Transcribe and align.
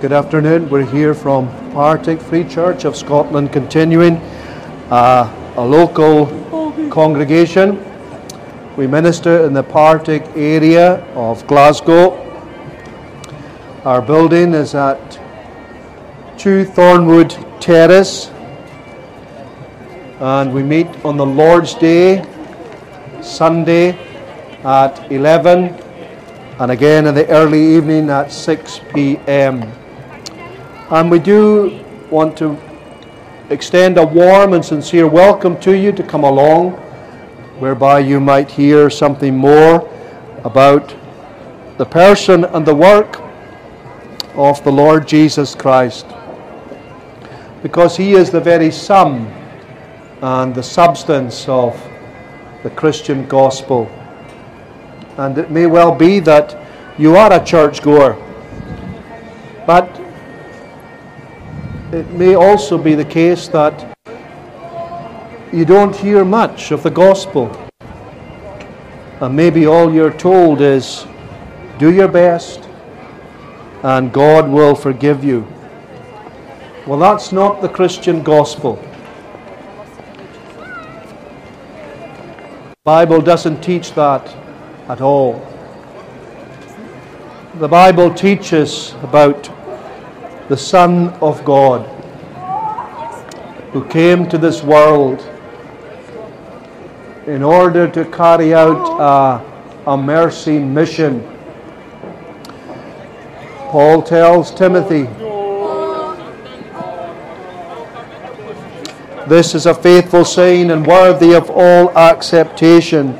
Good 0.00 0.12
afternoon. 0.12 0.70
We're 0.70 0.86
here 0.86 1.12
from 1.12 1.48
Partick 1.72 2.20
Free 2.20 2.44
Church 2.44 2.84
of 2.84 2.96
Scotland, 2.96 3.52
continuing 3.52 4.18
uh, 4.92 5.28
a 5.56 5.66
local 5.66 6.26
congregation. 6.88 7.84
We 8.76 8.86
minister 8.86 9.44
in 9.44 9.54
the 9.54 9.64
Partick 9.64 10.22
area 10.36 11.04
of 11.16 11.44
Glasgow. 11.48 12.14
Our 13.84 14.00
building 14.00 14.54
is 14.54 14.76
at 14.76 15.18
2 16.38 16.64
Thornwood 16.64 17.60
Terrace, 17.60 18.28
and 20.20 20.54
we 20.54 20.62
meet 20.62 20.86
on 21.04 21.16
the 21.16 21.26
Lord's 21.26 21.74
Day, 21.74 22.24
Sunday 23.20 23.98
at 24.62 25.10
11, 25.10 25.74
and 26.60 26.70
again 26.70 27.08
in 27.08 27.16
the 27.16 27.26
early 27.30 27.74
evening 27.74 28.10
at 28.10 28.30
6 28.30 28.80
p.m. 28.94 29.72
And 30.90 31.10
we 31.10 31.18
do 31.18 31.84
want 32.10 32.38
to 32.38 32.56
extend 33.50 33.98
a 33.98 34.06
warm 34.06 34.54
and 34.54 34.64
sincere 34.64 35.06
welcome 35.06 35.60
to 35.60 35.76
you 35.76 35.92
to 35.92 36.02
come 36.02 36.24
along, 36.24 36.72
whereby 37.60 37.98
you 37.98 38.20
might 38.20 38.50
hear 38.50 38.88
something 38.88 39.36
more 39.36 39.86
about 40.44 40.94
the 41.76 41.84
person 41.84 42.44
and 42.44 42.64
the 42.64 42.74
work 42.74 43.20
of 44.34 44.64
the 44.64 44.72
Lord 44.72 45.06
Jesus 45.06 45.54
Christ. 45.54 46.06
Because 47.62 47.94
he 47.94 48.12
is 48.12 48.30
the 48.30 48.40
very 48.40 48.70
sum 48.70 49.26
and 50.22 50.54
the 50.54 50.62
substance 50.62 51.46
of 51.50 51.78
the 52.62 52.70
Christian 52.70 53.26
gospel. 53.28 53.90
And 55.18 55.36
it 55.36 55.50
may 55.50 55.66
well 55.66 55.94
be 55.94 56.18
that 56.20 56.56
you 56.96 57.14
are 57.14 57.30
a 57.30 57.44
churchgoer, 57.44 58.16
but 59.66 60.07
it 61.92 62.10
may 62.10 62.34
also 62.34 62.76
be 62.76 62.94
the 62.94 63.04
case 63.04 63.48
that 63.48 63.96
you 65.52 65.64
don't 65.64 65.96
hear 65.96 66.22
much 66.22 66.70
of 66.70 66.82
the 66.82 66.90
gospel. 66.90 67.50
And 69.20 69.34
maybe 69.34 69.66
all 69.66 69.92
you're 69.92 70.12
told 70.12 70.60
is 70.60 71.06
do 71.78 71.90
your 71.92 72.08
best 72.08 72.68
and 73.82 74.12
God 74.12 74.50
will 74.50 74.74
forgive 74.74 75.24
you. 75.24 75.46
Well, 76.86 76.98
that's 76.98 77.32
not 77.32 77.62
the 77.62 77.68
Christian 77.68 78.22
gospel. 78.22 78.76
The 82.70 82.76
Bible 82.84 83.22
doesn't 83.22 83.62
teach 83.62 83.92
that 83.94 84.26
at 84.88 85.00
all. 85.00 85.40
The 87.54 87.68
Bible 87.68 88.12
teaches 88.12 88.92
about 89.02 89.50
the 90.48 90.56
Son 90.56 91.10
of 91.20 91.44
God, 91.44 91.86
who 93.72 93.84
came 93.84 94.26
to 94.30 94.38
this 94.38 94.62
world 94.62 95.20
in 97.26 97.42
order 97.42 97.86
to 97.86 98.06
carry 98.06 98.54
out 98.54 99.44
a, 99.86 99.90
a 99.90 99.96
mercy 99.96 100.58
mission. 100.58 101.22
Paul 103.70 104.02
tells 104.02 104.54
Timothy, 104.54 105.02
This 109.28 109.54
is 109.54 109.66
a 109.66 109.74
faithful 109.74 110.24
saying 110.24 110.70
and 110.70 110.86
worthy 110.86 111.34
of 111.34 111.50
all 111.50 111.90
acceptation 111.98 113.12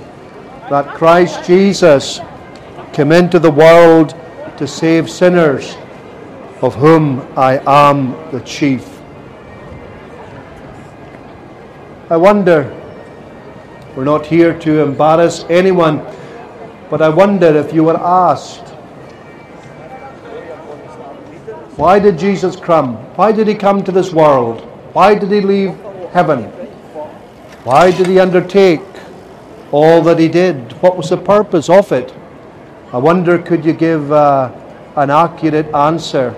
that 0.70 0.94
Christ 0.94 1.44
Jesus 1.46 2.20
came 2.94 3.12
into 3.12 3.38
the 3.38 3.50
world 3.50 4.14
to 4.56 4.66
save 4.66 5.10
sinners 5.10 5.76
of 6.60 6.74
whom 6.74 7.20
I 7.36 7.60
am 7.66 8.12
the 8.32 8.40
chief. 8.40 8.98
I 12.10 12.16
wonder, 12.16 12.74
we're 13.94 14.04
not 14.04 14.26
here 14.26 14.58
to 14.60 14.82
embarrass 14.82 15.44
anyone, 15.48 15.98
but 16.90 17.02
I 17.02 17.10
wonder 17.10 17.54
if 17.56 17.72
you 17.72 17.84
were 17.84 17.98
asked, 17.98 18.66
why 21.76 22.00
did 22.00 22.18
Jesus 22.18 22.56
come? 22.56 22.96
Why 23.14 23.30
did 23.30 23.46
he 23.46 23.54
come 23.54 23.84
to 23.84 23.92
this 23.92 24.12
world? 24.12 24.62
Why 24.94 25.14
did 25.14 25.30
he 25.30 25.40
leave 25.40 25.76
heaven? 26.12 26.44
Why 27.62 27.92
did 27.92 28.06
he 28.06 28.18
undertake 28.18 28.80
all 29.70 30.02
that 30.02 30.18
he 30.18 30.26
did? 30.26 30.72
What 30.82 30.96
was 30.96 31.10
the 31.10 31.18
purpose 31.18 31.68
of 31.68 31.92
it? 31.92 32.12
I 32.92 32.98
wonder, 32.98 33.38
could 33.38 33.64
you 33.64 33.74
give 33.74 34.10
uh, 34.10 34.50
an 34.96 35.10
accurate 35.10 35.72
answer? 35.74 36.34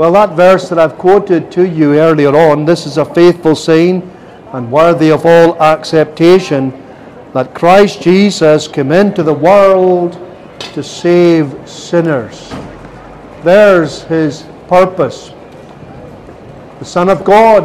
Well, 0.00 0.12
that 0.12 0.30
verse 0.30 0.70
that 0.70 0.78
I've 0.78 0.96
quoted 0.96 1.52
to 1.52 1.68
you 1.68 1.98
earlier 1.98 2.34
on, 2.34 2.64
this 2.64 2.86
is 2.86 2.96
a 2.96 3.04
faithful 3.04 3.54
saying 3.54 4.00
and 4.54 4.72
worthy 4.72 5.10
of 5.10 5.26
all 5.26 5.62
acceptation 5.62 6.72
that 7.34 7.54
Christ 7.54 8.00
Jesus 8.00 8.66
came 8.66 8.92
into 8.92 9.22
the 9.22 9.34
world 9.34 10.14
to 10.72 10.82
save 10.82 11.54
sinners. 11.68 12.50
There's 13.42 14.04
his 14.04 14.46
purpose. 14.68 15.34
The 16.78 16.86
Son 16.86 17.10
of 17.10 17.22
God, 17.22 17.62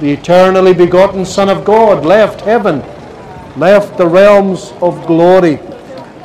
the 0.00 0.10
eternally 0.10 0.74
begotten 0.74 1.24
Son 1.24 1.48
of 1.48 1.64
God, 1.64 2.04
left 2.04 2.40
heaven, 2.40 2.80
left 3.56 3.96
the 3.96 4.08
realms 4.08 4.72
of 4.82 5.06
glory, 5.06 5.58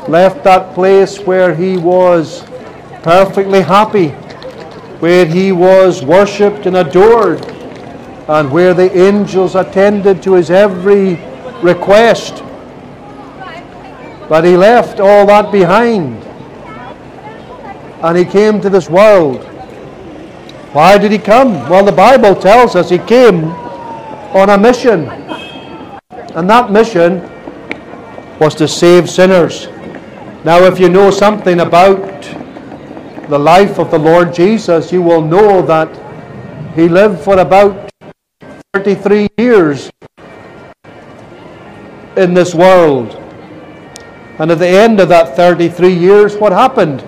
left 0.08 0.44
that 0.44 0.74
place 0.74 1.20
where 1.20 1.54
he 1.54 1.78
was 1.78 2.42
perfectly 3.04 3.62
happy 3.62 4.16
where 5.04 5.26
he 5.26 5.52
was 5.52 6.02
worshipped 6.02 6.66
and 6.66 6.78
adored, 6.78 7.46
and 8.30 8.50
where 8.50 8.74
the 8.74 8.90
angels 8.98 9.54
attended 9.54 10.24
to 10.24 10.32
his 10.32 10.50
every 10.50 11.16
request. 11.62 12.42
But 14.30 14.46
he 14.46 14.56
left 14.56 15.02
all 15.02 15.26
that 15.26 15.52
behind, 15.52 16.24
and 18.02 18.18
he 18.18 18.24
came 18.24 18.62
to 18.62 18.70
this 18.70 18.90
world. 18.90 19.44
Why 20.72 20.98
did 20.98 21.12
he 21.12 21.18
come? 21.18 21.52
Well, 21.68 21.84
the 21.84 21.92
Bible 21.92 22.34
tells 22.34 22.78
us 22.78 22.90
he 22.90 22.98
came 22.98 23.44
on 24.34 24.52
a 24.52 24.58
mission, 24.58 25.10
and 26.34 26.50
that 26.50 26.72
mission 26.72 27.30
was 28.40 28.56
to 28.56 28.70
save 28.70 29.10
sinners. 29.10 29.68
Now, 30.46 30.64
if 30.64 30.80
you 30.80 30.88
know 30.88 31.12
something 31.12 31.60
about 31.60 32.24
the 33.30 33.40
life 33.40 33.80
of 33.80 33.90
the 33.90 34.00
Lord 34.00 34.34
Jesus, 34.34 34.92
you 34.92 35.02
will 35.02 35.22
know 35.22 35.62
that 35.62 35.90
he 36.76 36.90
lived 36.90 37.22
for 37.22 37.40
about 37.40 37.90
33 38.74 39.30
years 39.38 39.92
in 42.18 42.34
this 42.34 42.54
world. 42.54 43.14
And 44.40 44.52
at 44.52 44.60
the 44.60 44.68
end 44.68 45.00
of 45.00 45.10
that 45.10 45.36
33 45.36 45.94
years, 45.94 46.36
what 46.36 46.52
happened? 46.52 47.02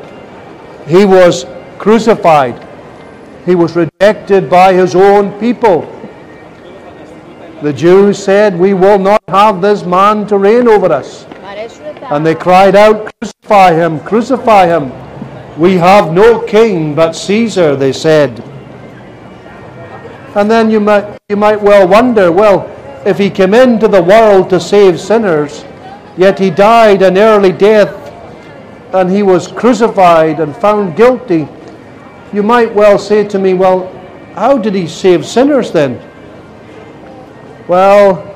He 0.88 1.06
was 1.06 1.46
crucified. 1.78 2.66
He 3.46 3.56
was 3.56 3.76
rejected 3.76 4.50
by 4.50 4.74
his 4.74 4.96
own 4.96 5.38
people. 5.40 5.92
The 7.62 7.74
Jews 7.74 8.24
said, 8.24 8.58
We 8.58 8.74
will 8.74 9.00
not 9.00 9.24
have 9.28 9.62
this 9.62 9.84
man 9.84 10.28
to 10.28 10.38
reign 10.38 10.68
over 10.68 10.92
us. 10.92 11.26
And 12.12 12.26
they 12.26 12.36
cried 12.36 12.76
out, 12.76 13.12
Crucify 13.20 13.74
him, 13.74 14.00
crucify 14.02 14.68
him. 14.68 15.05
We 15.58 15.76
have 15.76 16.12
no 16.12 16.42
king 16.42 16.96
but 16.96 17.14
Caesar, 17.14 17.76
they 17.76 17.94
said. 17.94 18.44
And 20.36 20.52
then 20.52 20.70
you 20.70 20.82
might, 20.82 21.18
you 21.30 21.38
might 21.38 21.62
well 21.62 21.88
wonder 21.88 22.32
well, 22.32 22.70
if 23.06 23.18
he 23.18 23.30
came 23.30 23.54
into 23.54 23.88
the 23.88 24.04
world 24.04 24.50
to 24.50 24.60
save 24.60 25.00
sinners, 25.00 25.64
yet 26.18 26.40
he 26.40 26.50
died 26.50 27.02
an 27.02 27.18
early 27.18 27.54
death 27.54 27.94
and 28.94 29.10
he 29.10 29.24
was 29.24 29.48
crucified 29.48 30.40
and 30.40 30.56
found 30.56 30.98
guilty, 30.98 31.48
you 32.34 32.44
might 32.44 32.74
well 32.74 33.00
say 33.00 33.26
to 33.26 33.40
me, 33.40 33.54
well, 33.54 33.88
how 34.34 34.58
did 34.58 34.76
he 34.76 34.88
save 34.88 35.26
sinners 35.26 35.72
then? 35.72 36.00
Well, 37.70 38.32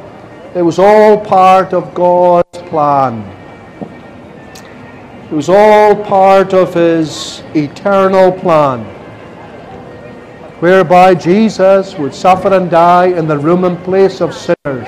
it 0.55 0.61
was 0.61 0.79
all 0.79 1.23
part 1.23 1.73
of 1.73 1.93
God's 1.93 2.59
plan. 2.69 3.38
It 5.29 5.35
was 5.35 5.47
all 5.47 5.95
part 5.95 6.55
of 6.55 6.73
his 6.73 7.43
eternal 7.53 8.31
plan, 8.31 8.83
whereby 10.59 11.13
Jesus 11.13 11.93
would 11.99 12.15
suffer 12.15 12.51
and 12.51 12.67
die 12.67 13.09
in 13.09 13.27
the 13.27 13.37
room 13.37 13.63
and 13.63 13.77
place 13.83 14.21
of 14.21 14.33
sinners. 14.33 14.87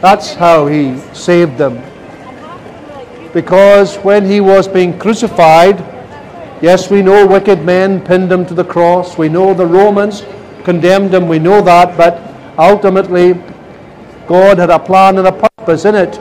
That's 0.00 0.34
how 0.34 0.66
he 0.66 0.98
saved 1.14 1.56
them. 1.56 1.80
Because 3.32 3.94
when 3.98 4.26
he 4.26 4.40
was 4.40 4.66
being 4.66 4.98
crucified, 4.98 5.78
yes, 6.60 6.90
we 6.90 7.00
know 7.00 7.28
wicked 7.28 7.64
men 7.64 8.04
pinned 8.04 8.32
him 8.32 8.44
to 8.46 8.54
the 8.54 8.64
cross. 8.64 9.16
We 9.16 9.28
know 9.28 9.54
the 9.54 9.66
Romans 9.66 10.24
condemned 10.64 11.14
him. 11.14 11.28
We 11.28 11.38
know 11.38 11.62
that. 11.62 11.96
But 11.96 12.20
ultimately, 12.58 13.34
God 14.26 14.58
had 14.58 14.70
a 14.70 14.80
plan 14.80 15.16
and 15.18 15.28
a 15.28 15.48
purpose 15.56 15.84
in 15.84 15.94
it 15.94 16.18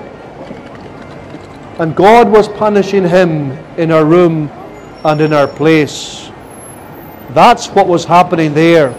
And 1.79 1.95
God 1.95 2.29
was 2.29 2.47
punishing 2.47 3.07
him 3.07 3.51
in 3.77 3.91
our 3.91 4.05
room 4.05 4.49
and 5.05 5.21
in 5.21 5.31
our 5.33 5.47
place. 5.47 6.29
That's 7.29 7.67
what 7.67 7.87
was 7.87 8.03
happening 8.05 8.53
there. 8.53 8.89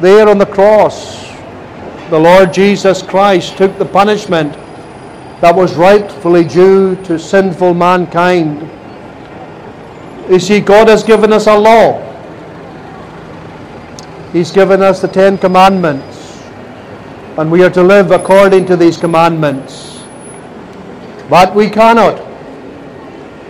There 0.00 0.28
on 0.28 0.38
the 0.38 0.46
cross, 0.46 1.26
the 2.10 2.18
Lord 2.18 2.52
Jesus 2.52 3.02
Christ 3.02 3.56
took 3.56 3.78
the 3.78 3.84
punishment 3.84 4.52
that 5.40 5.54
was 5.54 5.74
rightfully 5.74 6.44
due 6.44 6.96
to 7.04 7.18
sinful 7.18 7.74
mankind. 7.74 8.60
You 10.30 10.40
see, 10.40 10.60
God 10.60 10.88
has 10.88 11.02
given 11.02 11.32
us 11.32 11.46
a 11.46 11.56
law. 11.56 12.02
He's 14.32 14.50
given 14.50 14.82
us 14.82 15.00
the 15.00 15.08
Ten 15.08 15.38
Commandments, 15.38 16.15
and 17.38 17.50
we 17.50 17.62
are 17.62 17.70
to 17.70 17.82
live 17.82 18.10
according 18.10 18.64
to 18.66 18.76
these 18.76 18.96
commandments. 18.96 20.02
But 21.28 21.54
we 21.54 21.68
cannot. 21.68 22.22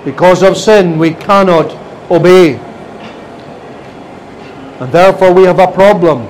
Because 0.04 0.42
of 0.42 0.56
sin, 0.56 0.98
we 0.98 1.14
cannot 1.14 1.70
obey. 2.10 2.54
And 4.80 4.92
therefore, 4.92 5.32
we 5.32 5.44
have 5.44 5.58
a 5.58 5.70
problem. 5.70 6.26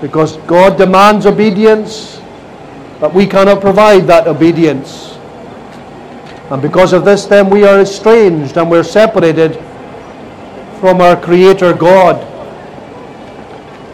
Because 0.00 0.36
God 0.46 0.78
demands 0.78 1.26
obedience, 1.26 2.20
but 3.00 3.12
we 3.12 3.26
cannot 3.26 3.60
provide 3.60 4.06
that 4.06 4.28
obedience. 4.28 5.16
And 6.50 6.62
because 6.62 6.92
of 6.92 7.04
this, 7.04 7.26
then 7.26 7.50
we 7.50 7.64
are 7.64 7.80
estranged 7.80 8.56
and 8.56 8.70
we're 8.70 8.84
separated 8.84 9.54
from 10.80 11.00
our 11.00 11.20
Creator 11.20 11.74
God. 11.74 12.24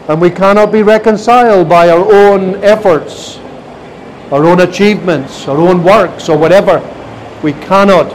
And 0.07 0.21
we 0.21 0.29
cannot 0.29 0.71
be 0.71 0.83
reconciled 0.83 1.67
by 1.67 1.89
our 1.89 2.05
own 2.13 2.63
efforts, 2.63 3.37
our 4.31 4.45
own 4.45 4.61
achievements, 4.61 5.47
our 5.47 5.57
own 5.57 5.83
works, 5.83 6.29
or 6.29 6.37
whatever. 6.37 6.79
We 7.41 7.53
cannot. 7.53 8.13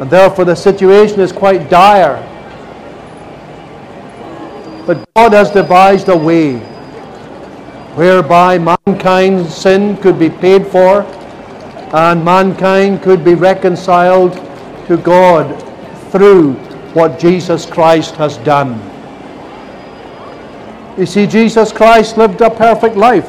And 0.00 0.10
therefore, 0.10 0.46
the 0.46 0.54
situation 0.54 1.20
is 1.20 1.30
quite 1.30 1.68
dire. 1.68 2.26
But 4.86 5.06
God 5.14 5.34
has 5.34 5.50
devised 5.50 6.08
a 6.08 6.16
way 6.16 6.56
whereby 7.96 8.56
mankind's 8.58 9.54
sin 9.54 9.96
could 9.98 10.18
be 10.18 10.30
paid 10.30 10.66
for 10.66 11.02
and 11.92 12.24
mankind 12.24 13.02
could 13.02 13.24
be 13.24 13.34
reconciled 13.34 14.32
to 14.86 14.96
God 14.96 15.46
through 16.10 16.54
what 16.94 17.18
Jesus 17.18 17.66
Christ 17.66 18.16
has 18.16 18.36
done. 18.38 18.78
You 20.98 21.06
see, 21.06 21.26
Jesus 21.26 21.72
Christ 21.72 22.18
lived 22.18 22.40
a 22.40 22.50
perfect 22.50 22.96
life. 22.96 23.28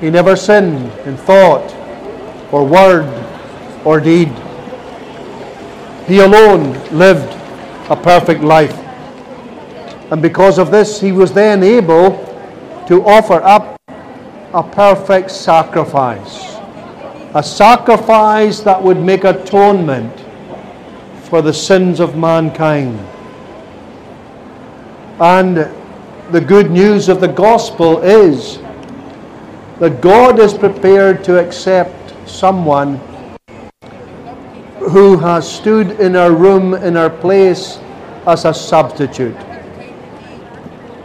He 0.00 0.10
never 0.10 0.36
sinned 0.36 0.90
in 1.06 1.16
thought 1.16 1.74
or 2.52 2.64
word 2.64 3.06
or 3.84 4.00
deed. 4.00 4.28
He 6.06 6.20
alone 6.20 6.72
lived 6.96 7.34
a 7.90 7.96
perfect 7.96 8.42
life. 8.42 8.78
And 10.10 10.22
because 10.22 10.58
of 10.58 10.70
this, 10.70 11.00
he 11.00 11.12
was 11.12 11.32
then 11.32 11.62
able 11.62 12.10
to 12.86 13.04
offer 13.04 13.42
up 13.42 13.78
a 14.54 14.62
perfect 14.62 15.30
sacrifice. 15.30 16.56
A 17.34 17.42
sacrifice 17.42 18.60
that 18.60 18.82
would 18.82 18.98
make 18.98 19.24
atonement 19.24 20.27
for 21.28 21.42
the 21.42 21.52
sins 21.52 22.00
of 22.00 22.16
mankind. 22.16 22.98
And 25.20 25.56
the 26.32 26.40
good 26.40 26.70
news 26.70 27.08
of 27.08 27.20
the 27.20 27.28
gospel 27.28 28.00
is 28.02 28.58
that 29.78 30.00
God 30.00 30.38
is 30.38 30.54
prepared 30.54 31.22
to 31.24 31.38
accept 31.38 32.14
someone 32.28 33.00
who 34.78 35.18
has 35.18 35.50
stood 35.50 36.00
in 36.00 36.16
our 36.16 36.32
room, 36.32 36.74
in 36.74 36.96
our 36.96 37.10
place, 37.10 37.78
as 38.26 38.44
a 38.44 38.54
substitute. 38.54 39.36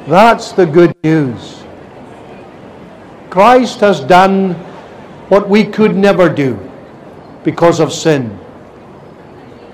That's 0.07 0.51
the 0.51 0.65
good 0.65 0.95
news. 1.03 1.63
Christ 3.29 3.79
has 3.79 3.99
done 3.99 4.53
what 5.29 5.49
we 5.49 5.65
could 5.65 5.95
never 5.95 6.29
do 6.29 6.57
because 7.43 7.79
of 7.79 7.91
sin. 7.91 8.39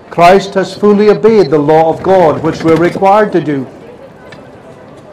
Christ 0.10 0.56
has 0.56 0.76
fully 0.76 1.10
obeyed 1.10 1.50
the 1.50 1.58
law 1.58 1.94
of 1.94 2.02
God, 2.02 2.44
which 2.44 2.64
we're 2.64 2.76
required 2.76 3.32
to 3.34 3.42
do. 3.42 3.68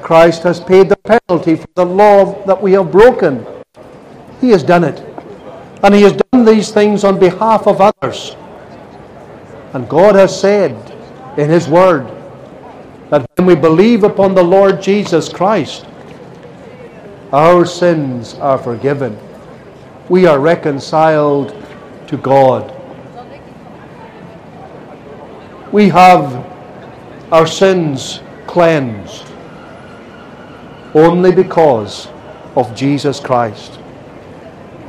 Christ 0.02 0.42
has 0.44 0.60
paid 0.60 0.88
the 0.88 0.96
penalty 0.96 1.56
for 1.56 1.68
the 1.74 1.84
law 1.84 2.44
that 2.46 2.62
we 2.62 2.72
have 2.72 2.92
broken. 2.92 3.44
He 4.40 4.50
has 4.50 4.62
done 4.62 4.84
it. 4.84 4.98
And 5.82 5.94
He 5.94 6.02
has 6.02 6.12
done 6.12 6.44
these 6.44 6.70
things 6.70 7.04
on 7.04 7.18
behalf 7.18 7.66
of 7.66 7.80
others. 7.80 8.36
And 9.74 9.88
God 9.88 10.14
has 10.14 10.38
said 10.38 10.72
in 11.36 11.50
His 11.50 11.68
Word 11.68 12.06
that 13.10 13.28
when 13.36 13.46
we 13.46 13.54
believe 13.54 14.04
upon 14.04 14.34
the 14.34 14.42
Lord 14.42 14.80
Jesus 14.80 15.28
Christ, 15.28 15.86
our 17.32 17.66
sins 17.66 18.34
are 18.34 18.58
forgiven. 18.58 19.18
We 20.08 20.26
are 20.26 20.38
reconciled 20.38 21.54
to 22.06 22.16
God. 22.16 22.75
We 25.72 25.88
have 25.88 26.44
our 27.32 27.46
sins 27.46 28.20
cleansed 28.46 29.26
only 30.94 31.32
because 31.32 32.08
of 32.54 32.74
Jesus 32.74 33.20
Christ. 33.20 33.78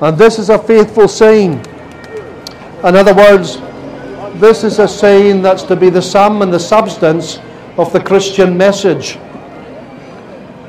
And 0.02 0.18
this 0.18 0.40
is 0.40 0.50
a 0.50 0.60
faithful 0.60 1.08
saying. 1.08 1.54
In 2.84 2.96
other 2.96 3.14
words, 3.14 3.58
this 4.40 4.64
is 4.64 4.80
a 4.80 4.88
saying 4.88 5.42
that's 5.42 5.64
to 5.64 5.76
be 5.76 5.90
the 5.90 6.02
sum 6.02 6.42
and 6.42 6.54
the 6.54 6.60
substance 6.60 7.40
of 7.78 7.92
the 7.92 8.00
Christian 8.00 8.56
message. 8.56 9.18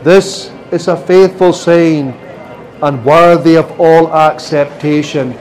This 0.02 0.50
is 0.72 0.88
a 0.88 0.96
faithful 0.96 1.52
saying 1.52 2.12
and 2.82 3.04
worthy 3.04 3.56
of 3.56 3.81
all 3.81 4.12
acceptation. 4.14 5.37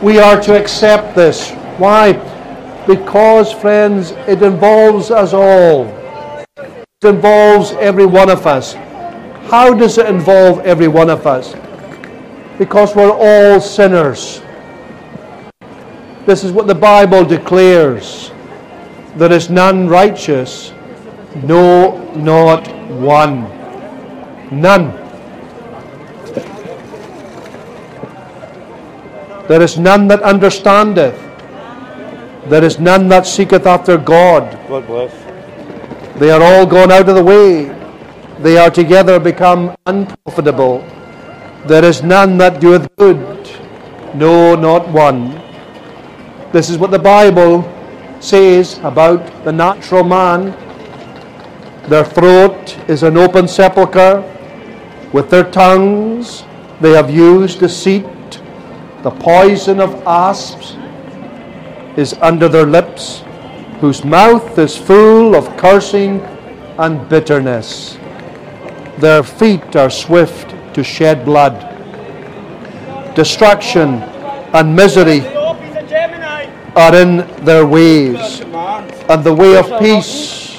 We 0.00 0.18
are 0.18 0.40
to 0.42 0.58
accept 0.58 1.16
this. 1.16 1.50
Why? 1.78 2.12
Because, 2.86 3.52
friends, 3.52 4.10
it 4.26 4.42
involves 4.42 5.10
us 5.10 5.32
all. 5.32 5.86
It 6.56 7.04
involves 7.04 7.72
every 7.72 8.06
one 8.06 8.30
of 8.30 8.46
us. 8.46 8.74
How 9.50 9.74
does 9.74 9.98
it 9.98 10.06
involve 10.06 10.60
every 10.60 10.88
one 10.88 11.10
of 11.10 11.26
us? 11.26 11.54
Because 12.58 12.94
we're 12.96 13.12
all 13.12 13.60
sinners. 13.60 14.42
This 16.26 16.44
is 16.44 16.52
what 16.52 16.66
the 16.66 16.74
Bible 16.74 17.24
declares. 17.24 18.30
There 19.16 19.32
is 19.32 19.50
none 19.50 19.88
righteous, 19.88 20.72
no, 21.44 21.98
not 22.14 22.66
one. 22.90 23.42
None. 24.50 24.92
There 29.48 29.60
is 29.60 29.78
none 29.78 30.08
that 30.08 30.22
understandeth. 30.22 31.31
There 32.52 32.62
is 32.62 32.78
none 32.78 33.08
that 33.08 33.26
seeketh 33.26 33.66
after 33.66 33.96
God. 33.96 34.58
God 34.68 34.86
bless. 34.86 35.12
They 36.18 36.30
are 36.30 36.42
all 36.42 36.66
gone 36.66 36.92
out 36.92 37.08
of 37.08 37.14
the 37.14 37.24
way. 37.24 37.64
They 38.40 38.58
are 38.58 38.70
together 38.70 39.18
become 39.18 39.74
unprofitable. 39.86 40.84
There 41.66 41.82
is 41.82 42.02
none 42.02 42.36
that 42.36 42.60
doeth 42.60 42.94
good. 42.96 43.50
No, 44.14 44.54
not 44.54 44.86
one. 44.88 45.30
This 46.52 46.68
is 46.68 46.76
what 46.76 46.90
the 46.90 46.98
Bible 46.98 47.64
says 48.20 48.78
about 48.82 49.44
the 49.44 49.52
natural 49.52 50.04
man 50.04 50.52
their 51.88 52.04
throat 52.04 52.78
is 52.88 53.02
an 53.02 53.16
open 53.16 53.48
sepulchre. 53.48 54.22
With 55.12 55.30
their 55.30 55.50
tongues 55.50 56.44
they 56.82 56.92
have 56.92 57.10
used 57.10 57.60
deceit. 57.60 58.04
The 59.02 59.10
poison 59.10 59.80
of 59.80 59.94
asps 60.06 60.76
is 61.96 62.14
under 62.20 62.48
their 62.48 62.66
lips, 62.66 63.22
whose 63.80 64.04
mouth 64.04 64.58
is 64.58 64.76
full 64.76 65.34
of 65.34 65.56
cursing 65.56 66.20
and 66.78 67.08
bitterness. 67.08 67.98
Their 68.98 69.22
feet 69.22 69.76
are 69.76 69.90
swift 69.90 70.54
to 70.74 70.82
shed 70.82 71.24
blood. 71.24 71.54
Destruction 73.14 74.02
and 74.54 74.74
misery 74.74 75.20
are 76.74 76.94
in 76.94 77.18
their 77.44 77.66
ways, 77.66 78.40
and 78.40 79.22
the 79.24 79.34
way 79.34 79.56
of 79.56 79.78
peace 79.78 80.56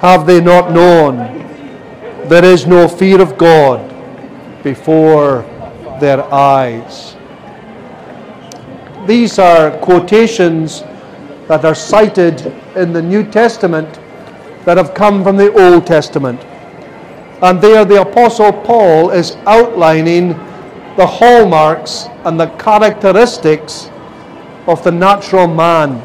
have 0.00 0.26
they 0.26 0.40
not 0.40 0.70
known 0.72 1.42
there 2.28 2.44
is 2.44 2.66
no 2.66 2.86
fear 2.86 3.20
of 3.20 3.36
God 3.36 3.80
before 4.62 5.42
their 6.00 6.22
eyes? 6.32 7.16
These 9.06 9.40
are 9.40 9.76
quotations 9.78 10.82
that 11.48 11.64
are 11.64 11.74
cited 11.74 12.46
in 12.76 12.92
the 12.92 13.02
New 13.02 13.28
Testament 13.28 13.98
that 14.64 14.76
have 14.76 14.94
come 14.94 15.24
from 15.24 15.36
the 15.36 15.52
Old 15.52 15.86
Testament. 15.86 16.40
And 17.42 17.60
there 17.60 17.84
the 17.84 18.00
Apostle 18.00 18.52
Paul 18.52 19.10
is 19.10 19.36
outlining 19.46 20.28
the 20.96 21.04
hallmarks 21.04 22.06
and 22.24 22.38
the 22.38 22.46
characteristics 22.58 23.90
of 24.68 24.84
the 24.84 24.92
natural 24.92 25.48
man. 25.48 26.00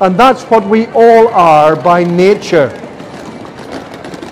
And 0.00 0.16
that's 0.16 0.44
what 0.44 0.64
we 0.68 0.86
all 0.88 1.26
are 1.28 1.74
by 1.74 2.04
nature. 2.04 2.70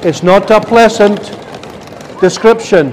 It's 0.04 0.22
not 0.22 0.50
a 0.52 0.60
pleasant 0.60 1.18
description. 2.20 2.92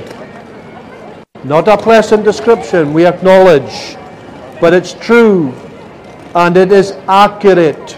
Not 1.44 1.68
a 1.68 1.78
pleasant 1.78 2.24
description, 2.24 2.92
we 2.92 3.06
acknowledge. 3.06 3.98
But 4.62 4.74
it's 4.74 4.94
true 4.94 5.52
and 6.36 6.56
it 6.56 6.72
is 6.72 6.92
accurate 7.08 7.98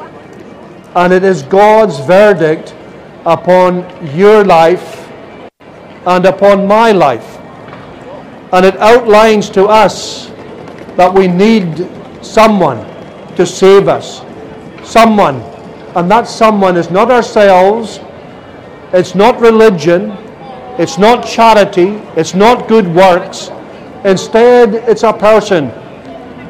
and 0.96 1.12
it 1.12 1.24
is 1.24 1.44
God's 1.44 2.00
verdict 2.00 2.74
upon 3.26 3.84
your 4.16 4.46
life 4.46 5.10
and 6.06 6.26
upon 6.26 6.66
my 6.66 6.94
life. 6.94 7.38
And 8.54 8.66
it 8.66 8.78
outlines 8.78 9.50
to 9.52 9.66
us 9.66 10.28
that 10.96 11.14
we 11.14 11.28
need 11.28 11.90
someone 12.22 12.78
to 13.36 13.46
save 13.46 13.90
us. 13.90 14.22
Someone. 14.88 15.42
And 15.96 16.10
that 16.10 16.28
someone 16.28 16.78
is 16.78 16.90
not 16.90 17.12
ourselves, 17.12 18.00
it's 18.94 19.16
not 19.16 19.40
religion, 19.42 20.12
it's 20.80 20.98
not 20.98 21.26
charity, 21.26 22.02
it's 22.16 22.34
not 22.34 22.68
good 22.68 22.88
works. 22.96 23.50
Instead, 24.06 24.76
it's 24.90 25.04
a 25.04 25.14
person. 25.14 25.72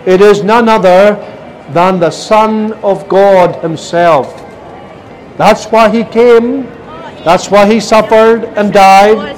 It 0.05 0.19
is 0.19 0.43
none 0.43 0.67
other 0.67 1.15
than 1.71 1.99
the 1.99 2.11
Son 2.11 2.73
of 2.83 3.07
God 3.07 3.61
Himself. 3.61 4.27
That's 5.37 5.65
why 5.65 5.89
He 5.89 6.03
came. 6.03 6.63
That's 7.23 7.49
why 7.49 7.71
He 7.71 7.79
suffered 7.79 8.43
and 8.57 8.73
died. 8.73 9.37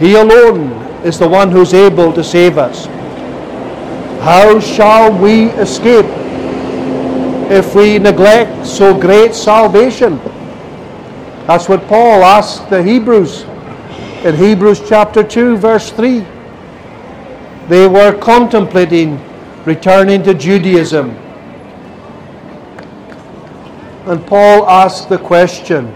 He 0.00 0.14
alone 0.14 0.72
is 1.04 1.18
the 1.18 1.28
one 1.28 1.50
who's 1.50 1.74
able 1.74 2.12
to 2.12 2.24
save 2.24 2.56
us. 2.56 2.86
How 4.22 4.58
shall 4.58 5.12
we 5.16 5.50
escape 5.50 6.06
if 7.50 7.74
we 7.74 7.98
neglect 7.98 8.66
so 8.66 8.98
great 8.98 9.34
salvation? 9.34 10.18
That's 11.46 11.68
what 11.68 11.86
Paul 11.86 12.24
asked 12.24 12.70
the 12.70 12.82
Hebrews 12.82 13.44
in 14.26 14.34
Hebrews 14.34 14.82
chapter 14.88 15.22
2, 15.22 15.56
verse 15.56 15.92
3. 15.92 16.26
They 17.68 17.86
were 17.86 18.12
contemplating 18.18 19.20
returning 19.64 20.24
to 20.24 20.34
Judaism. 20.34 21.10
And 24.06 24.26
Paul 24.26 24.68
asked 24.68 25.08
the 25.08 25.18
question 25.18 25.92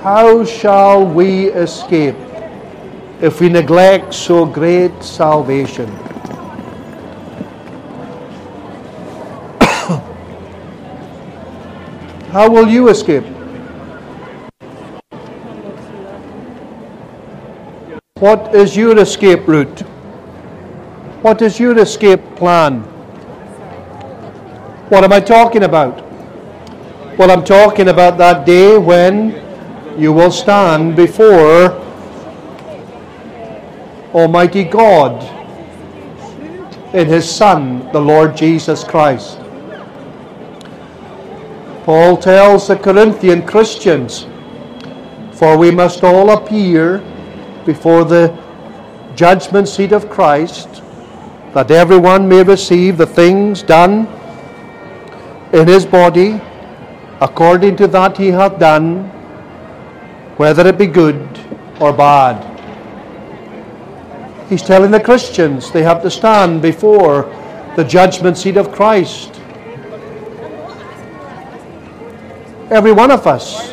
How 0.00 0.42
shall 0.46 1.04
we 1.04 1.50
escape 1.50 2.16
if 3.20 3.42
we 3.42 3.50
neglect 3.50 4.14
so 4.14 4.46
great 4.46 5.02
salvation? 5.02 5.88
How 12.32 12.48
will 12.50 12.68
you 12.68 12.88
escape? 12.88 13.24
What 18.24 18.54
is 18.54 18.74
your 18.74 18.98
escape 18.98 19.46
route? 19.46 19.80
What 21.20 21.42
is 21.42 21.60
your 21.60 21.76
escape 21.78 22.22
plan? 22.36 22.80
What 24.88 25.04
am 25.04 25.12
I 25.12 25.20
talking 25.20 25.64
about? 25.64 26.02
Well, 27.18 27.30
I'm 27.30 27.44
talking 27.44 27.88
about 27.88 28.16
that 28.16 28.46
day 28.46 28.78
when 28.78 29.28
you 29.98 30.10
will 30.14 30.30
stand 30.30 30.96
before 30.96 31.72
Almighty 34.14 34.64
God 34.64 35.22
in 36.94 37.06
His 37.06 37.28
Son, 37.28 37.92
the 37.92 38.00
Lord 38.00 38.34
Jesus 38.34 38.84
Christ. 38.84 39.38
Paul 41.84 42.16
tells 42.16 42.68
the 42.68 42.76
Corinthian 42.76 43.46
Christians, 43.46 44.26
For 45.32 45.58
we 45.58 45.70
must 45.70 46.02
all 46.02 46.30
appear 46.30 47.04
before 47.64 48.04
the 48.04 48.36
judgment 49.14 49.68
seat 49.68 49.92
of 49.92 50.10
Christ 50.10 50.82
that 51.54 51.70
everyone 51.70 52.28
may 52.28 52.42
receive 52.42 52.96
the 52.96 53.06
things 53.06 53.62
done 53.62 54.06
in 55.52 55.68
his 55.68 55.86
body 55.86 56.40
according 57.20 57.76
to 57.76 57.86
that 57.86 58.16
he 58.16 58.28
hath 58.28 58.58
done, 58.58 59.04
whether 60.36 60.66
it 60.66 60.76
be 60.76 60.86
good 60.86 61.16
or 61.80 61.92
bad. 61.92 62.50
He's 64.48 64.62
telling 64.62 64.90
the 64.90 65.00
Christians 65.00 65.70
they 65.70 65.82
have 65.82 66.02
to 66.02 66.10
stand 66.10 66.60
before 66.60 67.22
the 67.76 67.84
judgment 67.84 68.36
seat 68.36 68.56
of 68.56 68.72
Christ. 68.72 69.40
Every 72.70 72.92
one 72.92 73.10
of 73.10 73.26
us, 73.26 73.72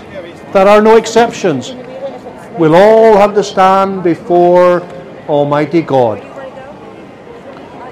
there 0.54 0.68
are 0.68 0.82
no 0.82 0.98
exceptions, 0.98 1.72
will 2.58 2.75
all 2.75 3.17
have 3.17 3.34
to 3.36 3.43
stand 3.43 4.03
before 4.03 4.81
Almighty 5.27 5.81
God. 5.81 6.22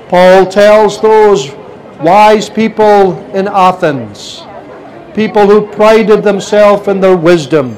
Paul 0.09 0.45
tells 0.45 0.99
those 1.01 1.51
wise 2.01 2.49
people 2.49 3.19
in 3.35 3.47
Athens, 3.47 4.43
people 5.13 5.47
who 5.47 5.67
prided 5.67 6.23
themselves 6.23 6.87
in 6.87 6.99
their 6.99 7.15
wisdom, 7.15 7.77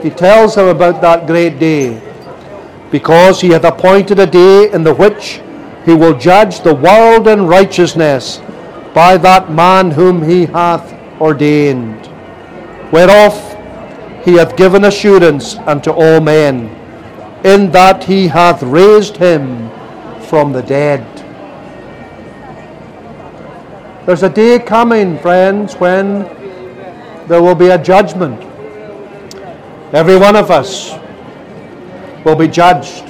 he 0.00 0.10
tells 0.10 0.54
them 0.54 0.68
about 0.68 1.00
that 1.00 1.26
great 1.26 1.58
day, 1.58 2.00
because 2.90 3.40
he 3.40 3.48
hath 3.50 3.64
appointed 3.64 4.18
a 4.18 4.26
day 4.26 4.70
in 4.72 4.84
the 4.84 4.94
which 4.94 5.40
he 5.84 5.94
will 5.94 6.16
judge 6.16 6.60
the 6.60 6.74
world 6.74 7.26
in 7.26 7.46
righteousness 7.46 8.40
by 8.94 9.16
that 9.16 9.50
man 9.50 9.90
whom 9.90 10.22
he 10.22 10.46
hath 10.46 10.92
ordained, 11.20 12.06
whereof 12.92 13.51
he 14.24 14.34
hath 14.34 14.56
given 14.56 14.84
assurance 14.84 15.56
unto 15.66 15.90
all 15.90 16.20
men, 16.20 16.66
in 17.44 17.70
that 17.72 18.04
he 18.04 18.28
hath 18.28 18.62
raised 18.62 19.16
him 19.16 19.70
from 20.22 20.52
the 20.52 20.62
dead. 20.62 21.06
There's 24.06 24.22
a 24.22 24.28
day 24.28 24.58
coming, 24.58 25.18
friends, 25.18 25.74
when 25.74 26.22
there 27.28 27.42
will 27.42 27.54
be 27.54 27.68
a 27.68 27.82
judgment. 27.82 28.42
Every 29.92 30.16
one 30.16 30.36
of 30.36 30.50
us 30.50 30.92
will 32.24 32.36
be 32.36 32.48
judged. 32.48 33.04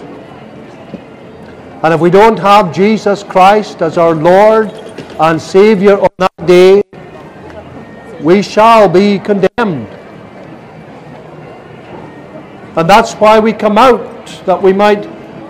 And 1.83 1.95
if 1.95 2.01
we 2.01 2.11
don't 2.11 2.39
have 2.39 2.75
Jesus 2.75 3.23
Christ 3.23 3.83
as 3.83 3.99
our 3.99 4.15
Lord 4.15 4.71
and 5.19 5.41
Savior 5.41 5.99
on 5.99 6.11
that 6.19 6.47
day, 6.47 6.83
we 8.21 8.43
shall 8.43 8.89
be 8.89 9.19
condemned. 9.19 9.89
And 12.77 12.89
that's 12.89 13.13
why 13.15 13.39
we 13.39 13.53
come 13.53 13.77
out, 13.77 14.27
that 14.47 14.61
we 14.61 14.73
might 14.73 15.07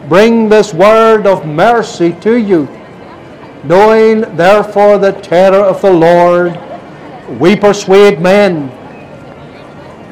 bring 0.09 0.49
this 0.49 0.75
word 0.75 1.26
of 1.26 1.47
mercy 1.47 2.12
to 2.21 2.35
you. 2.37 2.69
Knowing 3.64 4.23
therefore 4.37 4.99
the 4.99 5.12
terror 5.12 5.64
of 5.64 5.81
the 5.83 5.93
Lord, 5.93 6.59
we 7.38 7.55
persuade 7.55 8.21
men. 8.21 8.69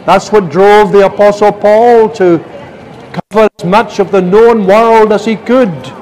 That's 0.07 0.31
what 0.31 0.51
drove 0.51 0.93
the 0.93 1.07
Apostle 1.07 1.53
Paul 1.53 2.09
to 2.11 2.39
cover 3.13 3.49
as 3.59 3.65
much 3.65 3.99
of 3.99 4.13
the 4.13 4.23
known 4.23 4.67
world 4.67 5.13
as 5.13 5.25
he 5.25 5.35
could. 5.35 5.93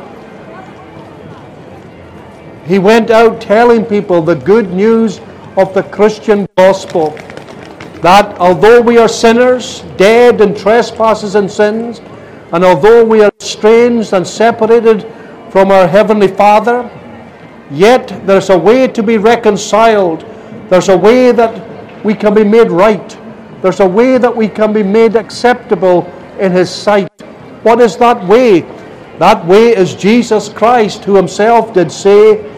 He 2.66 2.78
went 2.78 3.10
out 3.10 3.40
telling 3.40 3.86
people 3.86 4.20
the 4.20 4.34
good 4.34 4.74
news 4.74 5.20
of 5.56 5.72
the 5.72 5.82
Christian 5.84 6.46
gospel. 6.56 7.18
That 8.02 8.38
although 8.38 8.80
we 8.80 8.98
are 8.98 9.08
sinners, 9.08 9.82
dead 9.96 10.40
in 10.40 10.54
trespasses 10.54 11.34
and 11.34 11.50
sins, 11.50 12.00
and 12.52 12.64
although 12.64 13.04
we 13.04 13.22
are 13.22 13.32
estranged 13.40 14.12
and 14.12 14.26
separated 14.26 15.02
from 15.50 15.70
our 15.70 15.86
Heavenly 15.86 16.28
Father, 16.28 16.88
yet 17.70 18.06
there's 18.24 18.50
a 18.50 18.58
way 18.58 18.86
to 18.88 19.02
be 19.02 19.18
reconciled. 19.18 20.20
There's 20.70 20.88
a 20.88 20.96
way 20.96 21.32
that 21.32 22.04
we 22.04 22.14
can 22.14 22.34
be 22.34 22.44
made 22.44 22.70
right. 22.70 23.18
There's 23.62 23.80
a 23.80 23.88
way 23.88 24.18
that 24.18 24.34
we 24.34 24.48
can 24.48 24.72
be 24.72 24.82
made 24.82 25.16
acceptable 25.16 26.06
in 26.38 26.52
His 26.52 26.70
sight. 26.70 27.10
What 27.64 27.80
is 27.80 27.96
that 27.96 28.24
way? 28.28 28.60
That 29.18 29.44
way 29.44 29.76
is 29.76 29.94
Jesus 29.94 30.48
Christ, 30.48 31.04
who 31.04 31.16
Himself 31.16 31.74
did 31.74 31.90
say, 31.90 32.48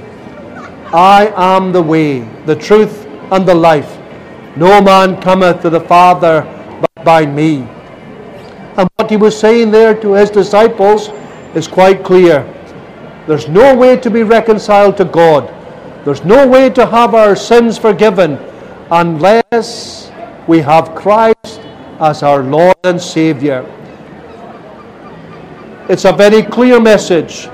I 0.92 1.32
am 1.34 1.72
the 1.72 1.80
way, 1.80 2.20
the 2.44 2.54
truth, 2.54 3.06
and 3.32 3.46
the 3.46 3.54
life. 3.54 3.99
No 4.60 4.78
man 4.82 5.18
cometh 5.22 5.62
to 5.62 5.70
the 5.70 5.80
Father 5.80 6.42
but 6.82 7.02
by 7.02 7.24
me. 7.24 7.66
And 8.76 8.90
what 8.96 9.08
he 9.10 9.16
was 9.16 9.38
saying 9.38 9.70
there 9.70 9.98
to 9.98 10.12
his 10.12 10.28
disciples 10.28 11.08
is 11.54 11.66
quite 11.66 12.04
clear. 12.04 12.44
There's 13.26 13.48
no 13.48 13.74
way 13.74 13.96
to 13.96 14.10
be 14.10 14.22
reconciled 14.22 14.98
to 14.98 15.06
God. 15.06 15.48
There's 16.04 16.26
no 16.26 16.46
way 16.46 16.68
to 16.68 16.84
have 16.84 17.14
our 17.14 17.34
sins 17.34 17.78
forgiven 17.78 18.38
unless 18.90 20.12
we 20.46 20.58
have 20.58 20.94
Christ 20.94 21.62
as 21.98 22.22
our 22.22 22.42
Lord 22.42 22.76
and 22.84 23.00
Savior. 23.00 23.64
It's 25.88 26.04
a 26.04 26.12
very 26.12 26.42
clear 26.42 26.78
message. 26.78 27.48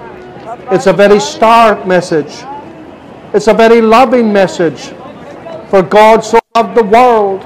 It's 0.73 0.89
a 0.89 0.93
very 0.93 1.21
stark 1.21 1.87
message. 1.87 2.43
It's 3.33 3.47
a 3.47 3.55
very 3.55 3.81
loving 3.81 4.33
message. 4.33 4.93
For 5.71 5.83
God 5.83 6.25
so 6.25 6.41
loved 6.57 6.75
the 6.75 6.85
world 6.85 7.43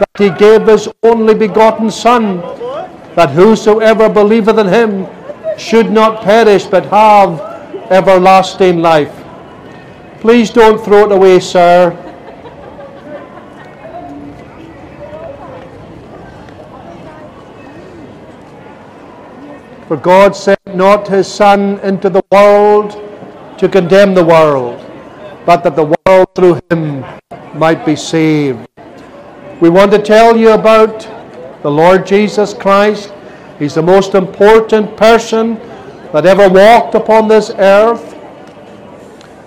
that 0.00 0.10
he 0.18 0.30
gave 0.30 0.66
his 0.66 0.88
only 1.04 1.32
begotten 1.32 1.88
Son, 1.88 2.38
that 3.14 3.30
whosoever 3.30 4.08
believeth 4.08 4.58
in 4.58 4.66
him 4.66 5.06
should 5.56 5.92
not 5.92 6.22
perish 6.24 6.64
but 6.64 6.84
have 6.86 7.38
everlasting 7.92 8.80
life. 8.80 9.14
Please 10.20 10.50
don't 10.50 10.84
throw 10.84 11.04
it 11.06 11.12
away, 11.12 11.38
sir. 11.38 11.94
For 19.86 19.96
God 19.96 20.34
sent 20.34 20.74
not 20.74 21.06
his 21.06 21.28
Son 21.32 21.78
into 21.90 22.10
the 22.10 22.24
world 22.32 22.90
to 23.58 23.68
condemn 23.68 24.14
the 24.14 24.24
world, 24.24 24.84
but 25.46 25.62
that 25.62 25.76
the 25.76 25.94
world 25.94 26.26
through 26.34 26.60
him 26.72 27.04
might 27.54 27.84
be 27.84 27.96
saved. 27.96 28.68
We 29.60 29.70
want 29.70 29.90
to 29.92 29.98
tell 29.98 30.36
you 30.36 30.50
about 30.50 31.00
the 31.62 31.70
Lord 31.70 32.06
Jesus 32.06 32.54
Christ. 32.54 33.12
He's 33.58 33.74
the 33.74 33.82
most 33.82 34.14
important 34.14 34.96
person 34.96 35.54
that 36.12 36.26
ever 36.26 36.48
walked 36.48 36.94
upon 36.94 37.28
this 37.28 37.50
earth. 37.58 38.14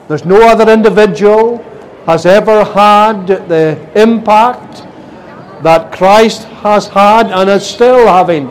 There's 0.08 0.26
no 0.26 0.48
other 0.48 0.72
individual 0.72 1.58
has 2.06 2.26
ever 2.26 2.64
had 2.64 3.28
the 3.28 3.80
impact 3.96 4.84
that 5.64 5.92
Christ 5.92 6.44
has 6.64 6.88
had 6.88 7.28
and 7.28 7.50
is 7.50 7.66
still 7.66 8.08
having 8.08 8.50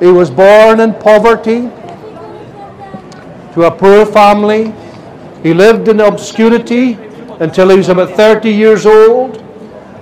he 0.00 0.06
was 0.06 0.30
born 0.30 0.80
in 0.80 0.92
poverty 0.94 1.70
to 3.54 3.62
a 3.64 3.70
poor 3.70 4.04
family. 4.04 4.74
He 5.42 5.54
lived 5.54 5.88
in 5.88 6.00
obscurity 6.00 6.98
until 7.40 7.68
he 7.70 7.76
was 7.76 7.88
about 7.88 8.10
30 8.16 8.50
years 8.50 8.86
old. 8.86 9.42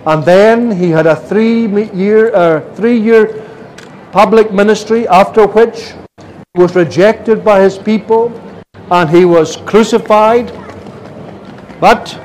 And 0.06 0.24
then 0.24 0.70
he 0.70 0.90
had 0.90 1.06
a 1.06 1.16
three 1.16 1.66
year, 1.92 2.34
uh, 2.34 2.60
three 2.74 2.98
year 2.98 3.42
public 4.12 4.52
ministry, 4.52 5.08
after 5.08 5.46
which 5.46 5.94
he 6.18 6.60
was 6.60 6.76
rejected 6.76 7.44
by 7.44 7.60
his 7.60 7.78
people 7.78 8.32
and 8.90 9.08
he 9.08 9.24
was 9.24 9.56
crucified. 9.56 10.52
But 11.80 12.20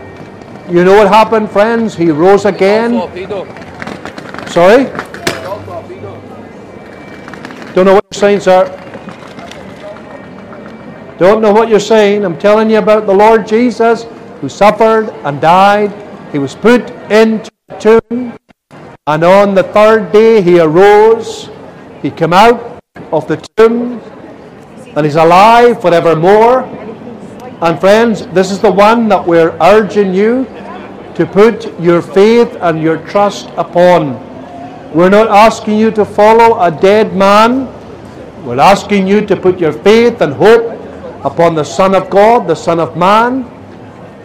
you 0.69 0.83
know 0.83 0.93
what 0.93 1.07
happened, 1.07 1.49
friends? 1.49 1.95
He 1.95 2.11
rose 2.11 2.45
again. 2.45 2.93
Sorry? 4.49 4.85
Don't 7.73 7.85
know 7.85 7.93
what 7.93 8.05
you're 8.11 8.19
saying, 8.19 8.39
sir. 8.41 8.75
Don't 11.17 11.41
know 11.41 11.51
what 11.51 11.69
you're 11.69 11.79
saying. 11.79 12.25
I'm 12.25 12.37
telling 12.37 12.69
you 12.69 12.77
about 12.77 13.05
the 13.05 13.13
Lord 13.13 13.47
Jesus 13.47 14.05
who 14.41 14.49
suffered 14.49 15.09
and 15.25 15.41
died. 15.41 15.91
He 16.31 16.39
was 16.39 16.55
put 16.55 16.89
into 17.11 17.51
a 17.69 17.79
tomb. 17.79 18.37
And 19.07 19.23
on 19.23 19.55
the 19.55 19.63
third 19.63 20.11
day 20.11 20.41
he 20.41 20.59
arose. 20.59 21.49
He 22.01 22.11
came 22.11 22.33
out 22.33 22.81
of 23.11 23.27
the 23.27 23.37
tomb. 23.57 23.99
And 24.95 25.05
he's 25.05 25.15
alive 25.15 25.81
forevermore. 25.81 26.63
And 27.61 27.79
friends, 27.79 28.25
this 28.27 28.51
is 28.51 28.59
the 28.59 28.71
one 28.71 29.09
that 29.09 29.25
we're 29.25 29.57
urging 29.59 30.13
you 30.13 30.45
to 31.15 31.25
put 31.25 31.77
your 31.79 32.01
faith 32.01 32.55
and 32.61 32.81
your 32.81 32.97
trust 33.07 33.49
upon. 33.57 34.15
We're 34.93 35.09
not 35.09 35.27
asking 35.27 35.77
you 35.77 35.91
to 35.91 36.05
follow 36.05 36.61
a 36.61 36.71
dead 36.71 37.15
man. 37.15 37.67
We're 38.45 38.59
asking 38.59 39.07
you 39.07 39.25
to 39.25 39.35
put 39.35 39.59
your 39.59 39.73
faith 39.73 40.21
and 40.21 40.33
hope 40.33 40.79
upon 41.25 41.55
the 41.55 41.63
Son 41.63 41.93
of 41.93 42.09
God, 42.09 42.47
the 42.47 42.55
Son 42.55 42.79
of 42.79 42.95
Man, 42.95 43.43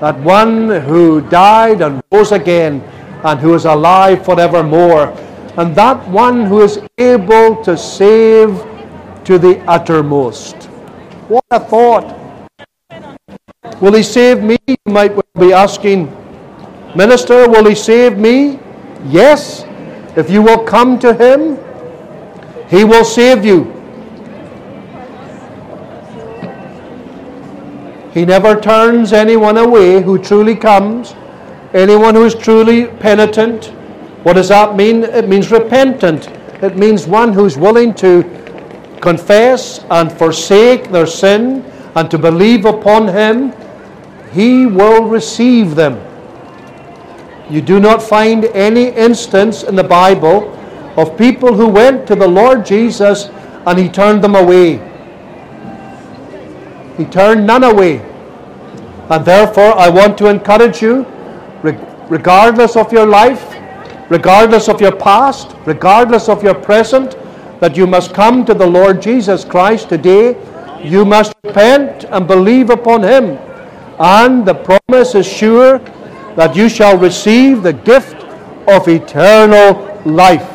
that 0.01 0.19
one 0.21 0.69
who 0.69 1.21
died 1.29 1.81
and 1.81 2.03
rose 2.13 2.33
again 2.33 2.81
and 3.25 3.41
who 3.41 3.55
is 3.55 3.65
alive 3.65 4.25
forevermore, 4.25 5.09
and 5.57 5.75
that 5.77 6.07
one 6.09 6.45
who 6.45 6.63
is 6.63 6.79
able 6.99 7.63
to 7.65 7.77
save 7.77 8.51
to 9.25 9.39
the 9.39 9.59
uttermost. 9.67 10.65
What 11.29 11.45
a 11.51 11.61
thought! 11.61 12.21
Will 13.81 13.95
he 13.95 14.03
save 14.03 14.43
me? 14.43 14.59
You 14.67 14.77
might 14.87 15.15
well 15.15 15.25
be 15.39 15.53
asking, 15.53 16.15
Minister, 16.95 17.49
will 17.49 17.67
he 17.67 17.75
save 17.75 18.19
me? 18.19 18.59
Yes. 19.07 19.65
If 20.17 20.31
you 20.31 20.43
will 20.43 20.63
come 20.65 20.99
to 21.01 21.13
Him, 21.13 21.59
He 22.69 22.85
will 22.85 23.05
save 23.05 23.45
you. 23.45 23.74
He 28.15 28.25
never 28.25 28.61
turns 28.61 29.13
anyone 29.13 29.59
away 29.59 30.01
who 30.01 30.19
truly 30.19 30.55
comes, 30.55 31.15
anyone 31.75 32.15
who 32.15 32.25
is 32.25 32.37
truly 32.37 32.87
penitent. 32.87 33.67
What 34.23 34.35
does 34.35 34.49
that 34.51 34.77
mean? 34.77 35.03
It 35.03 35.29
means 35.29 35.51
repentant. 35.51 36.29
It 36.63 36.77
means 36.77 37.09
one 37.09 37.33
who's 37.33 37.59
willing 37.59 37.93
to 37.95 38.23
confess 39.01 39.85
and 39.91 40.13
forsake 40.13 40.93
their 40.93 41.07
sin 41.07 41.65
and 41.97 42.09
to 42.13 42.17
believe 42.17 42.67
upon 42.67 43.09
Him. 43.09 43.53
He 44.33 44.65
will 44.65 45.05
receive 45.09 45.75
them. 45.75 46.01
You 47.51 47.61
do 47.61 47.81
not 47.81 48.01
find 48.01 48.45
any 48.47 48.91
instance 48.91 49.65
in 49.65 49.75
the 49.75 49.85
Bible 49.85 50.51
of 50.97 51.19
people 51.19 51.53
who 51.53 51.67
went 51.67 52.07
to 52.07 52.15
the 52.15 52.29
Lord 52.29 52.65
Jesus 52.65 53.29
and 53.67 53.79
he 53.79 53.89
turned 53.89 54.23
them 54.23 54.37
away. 54.37 54.94
He 56.97 57.05
turned 57.05 57.47
none 57.47 57.65
away. 57.65 57.99
And 59.11 59.25
therefore, 59.25 59.77
I 59.77 59.89
want 59.89 60.17
to 60.19 60.29
encourage 60.29 60.81
you, 60.81 61.05
regardless 62.09 62.77
of 62.77 62.93
your 62.93 63.07
life, 63.07 63.55
regardless 64.11 64.69
of 64.69 64.81
your 64.81 64.95
past, 64.95 65.55
regardless 65.67 66.29
of 66.29 66.43
your 66.43 66.55
present, 66.55 67.17
that 67.61 67.77
you 67.77 67.87
must 67.87 68.15
come 68.15 68.45
to 68.45 68.55
the 68.55 68.67
Lord 68.67 69.01
Jesus 69.01 69.45
Christ 69.45 69.89
today. 69.89 70.37
You 70.83 71.05
must 71.05 71.35
repent 71.45 72.05
and 72.05 72.27
believe 72.27 72.71
upon 72.71 73.03
him. 73.03 73.39
And 73.99 74.47
the 74.47 74.55
promise 74.55 75.15
is 75.15 75.27
sure 75.27 75.79
that 76.37 76.57
you 76.57 76.69
shall 76.69 76.99
receive 76.99 77.63
the 77.63 77.73
gift 77.73 78.17
of 78.69 78.89
eternal 78.89 80.01
life. 80.05 80.51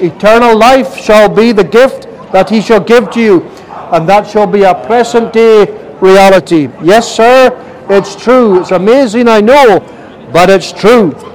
Eternal 0.00 0.56
life 0.56 0.96
shall 0.96 1.28
be 1.28 1.52
the 1.52 1.64
gift 1.64 2.06
that 2.32 2.50
he 2.50 2.60
shall 2.60 2.80
give 2.80 3.10
to 3.12 3.20
you, 3.20 3.40
and 3.92 4.08
that 4.08 4.26
shall 4.26 4.46
be 4.46 4.62
a 4.62 4.74
present 4.74 5.34
day 5.34 5.66
reality. 6.00 6.70
Yes, 6.82 7.14
sir, 7.14 7.50
it's 7.90 8.16
true. 8.16 8.60
It's 8.60 8.70
amazing, 8.70 9.28
I 9.28 9.42
know, 9.42 9.80
but 10.32 10.48
it's 10.48 10.72
true. 10.72 11.12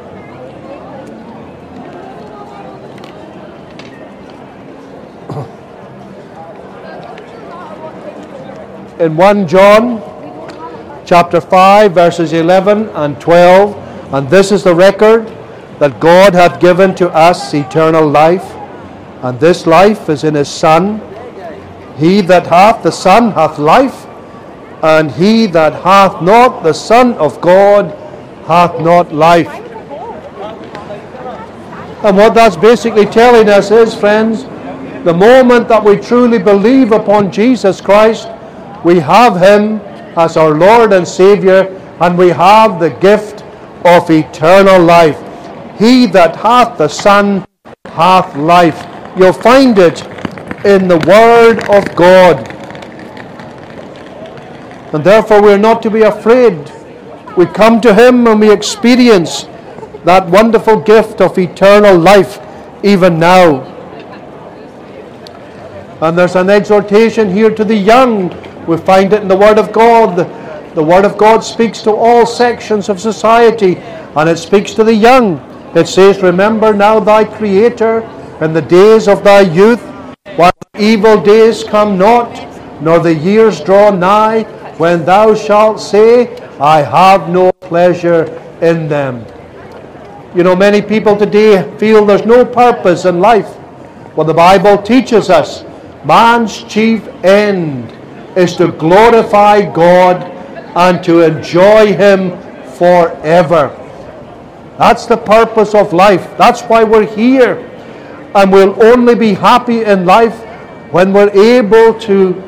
In 9.00 9.15
1 9.15 9.48
John 9.48 10.02
chapter 11.06 11.39
5, 11.39 11.93
verses 11.93 12.34
11 12.34 12.89
and 12.89 13.22
12, 13.22 14.13
and 14.13 14.28
this 14.30 14.52
is 14.52 14.63
the 14.63 14.74
record 14.74 15.28
that 15.80 16.00
God 16.00 16.34
hath 16.34 16.60
given 16.60 16.96
to 16.96 17.08
us 17.10 17.54
eternal 17.54 18.08
life, 18.08 18.43
and 19.22 19.39
this 19.39 19.67
life 19.67 20.10
is 20.10 20.24
in 20.24 20.34
his 20.34 20.50
Son. 20.50 21.00
He 21.98 22.22
that 22.22 22.48
hath 22.48 22.84
the 22.84 22.92
Son 22.92 23.32
hath 23.32 23.58
life, 23.58 24.06
and 24.84 25.12
he 25.12 25.48
that 25.48 25.74
hath 25.84 26.22
not 26.22 26.64
the 26.64 26.74
Son 26.74 27.14
of 27.16 27.42
God 27.42 27.92
hath 28.46 28.80
not 28.80 29.14
life. 29.14 29.50
And 32.04 32.16
what 32.16 32.36
that's 32.36 32.56
basically 32.56 33.08
telling 33.08 33.50
us 33.50 33.72
is, 33.72 33.96
friends, 33.96 34.44
the 35.04 35.14
moment 35.14 35.68
that 35.70 35.84
we 35.84 35.98
truly 35.98 36.38
believe 36.38 36.92
upon 36.92 37.32
Jesus 37.32 37.82
Christ, 37.82 38.28
we 38.86 39.00
have 39.00 39.42
him 39.42 39.82
as 40.16 40.38
our 40.38 40.52
Lord 40.52 40.94
and 40.94 41.08
Savior, 41.08 41.66
and 42.00 42.16
we 42.16 42.30
have 42.30 42.80
the 42.80 42.92
gift 42.92 43.44
of 43.86 44.10
eternal 44.12 44.80
life. 44.84 45.18
He 45.80 46.06
that 46.08 46.36
hath 46.36 46.78
the 46.78 46.88
Son 46.88 47.46
hath 47.86 48.36
life. 48.36 48.86
You'll 49.18 49.34
find 49.34 49.80
it 49.80 50.04
in 50.67 50.88
the 50.88 50.97
Word 51.08 51.63
of 51.69 51.95
God. 51.95 52.47
And 54.93 55.03
therefore, 55.03 55.41
we're 55.41 55.58
not 55.58 55.82
to 55.84 55.89
be 55.89 56.01
afraid. 56.01 56.71
We 57.38 57.45
come 57.45 57.82
to 57.82 57.93
Him 57.93 58.27
and 58.27 58.39
we 58.39 58.51
experience 58.51 59.43
that 60.03 60.27
wonderful 60.27 60.82
gift 60.82 61.21
of 61.21 61.38
eternal 61.38 61.97
life 61.97 62.39
even 62.84 63.19
now. 63.19 63.62
And 66.01 66.17
there's 66.17 66.36
an 66.36 66.49
exhortation 66.49 67.32
here 67.32 67.49
to 67.56 67.63
the 67.63 67.75
young. 67.75 68.30
We 68.67 68.77
find 68.77 69.13
it 69.13 69.21
in 69.21 69.27
the 69.27 69.38
Word 69.38 69.58
of 69.58 69.71
God 69.71 70.27
The 70.77 70.84
Word 70.84 71.06
of 71.06 71.17
God 71.17 71.39
speaks 71.39 71.82
to 71.82 71.91
all 71.91 72.27
sections 72.27 72.88
of 72.88 73.01
society 73.01 73.77
and 74.15 74.30
it 74.30 74.38
speaks 74.38 74.75
to 74.75 74.84
the 74.84 74.93
young. 74.93 75.39
It 75.75 75.88
says, 75.88 76.21
Remember 76.21 76.71
now 76.71 76.99
thy 76.99 77.23
Creator 77.23 78.01
in 78.41 78.53
the 78.53 78.62
days 78.62 79.08
of 79.08 79.23
thy 79.23 79.39
youth, 79.41 79.82
evil 80.80 81.22
days 81.22 81.63
come 81.63 81.98
not, 81.98 82.32
nor 82.82 83.00
the 83.00 83.13
years 83.13 83.62
draw 83.62 83.92
nigh, 83.92 84.44
when 84.78 85.06
thou 85.06 85.34
shalt 85.34 85.80
say, 85.80 86.38
I 86.60 86.82
have 86.82 87.30
no 87.30 87.52
pleasure 87.52 88.26
in 88.62 88.88
them. 88.88 89.26
You 90.36 90.44
know, 90.44 90.56
many 90.56 90.82
people 90.82 91.16
today 91.18 91.63
feel 91.78 92.06
there's 92.06 92.26
no 92.26 92.46
purpose 92.46 93.06
in 93.06 93.20
life. 93.20 93.56
Well, 94.16 94.26
the 94.26 94.34
Bible 94.34 94.82
teaches 94.82 95.30
us 95.30 95.63
man's 96.06 96.63
chief 96.63 97.08
end 97.24 97.92
is 98.38 98.56
to 98.58 98.72
glorify 98.72 99.62
God 99.62 100.24
and 100.76 101.04
to 101.04 101.22
enjoy 101.22 101.94
Him 101.94 102.32
forever. 102.74 103.74
That's 104.78 105.08
the 105.08 105.18
purpose 105.18 105.74
of 105.74 105.92
life. 105.92 106.38
That's 106.38 106.62
why 106.62 106.84
we're 106.84 107.08
here. 107.16 107.58
And 108.36 108.52
we'll 108.52 108.82
only 108.84 109.16
be 109.16 109.34
happy 109.34 109.84
in 109.84 110.06
life 110.06 110.47
when 110.91 111.13
we're 111.13 111.30
able 111.32 112.00
to 112.02 112.41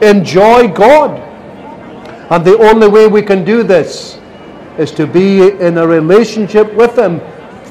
enjoy 0.00 0.68
God. 0.68 1.20
And 2.30 2.44
the 2.44 2.58
only 2.58 2.88
way 2.88 3.06
we 3.06 3.22
can 3.22 3.44
do 3.44 3.62
this 3.62 4.18
is 4.78 4.90
to 4.92 5.06
be 5.06 5.50
in 5.50 5.78
a 5.78 5.86
relationship 5.86 6.72
with 6.74 6.98
Him 6.98 7.20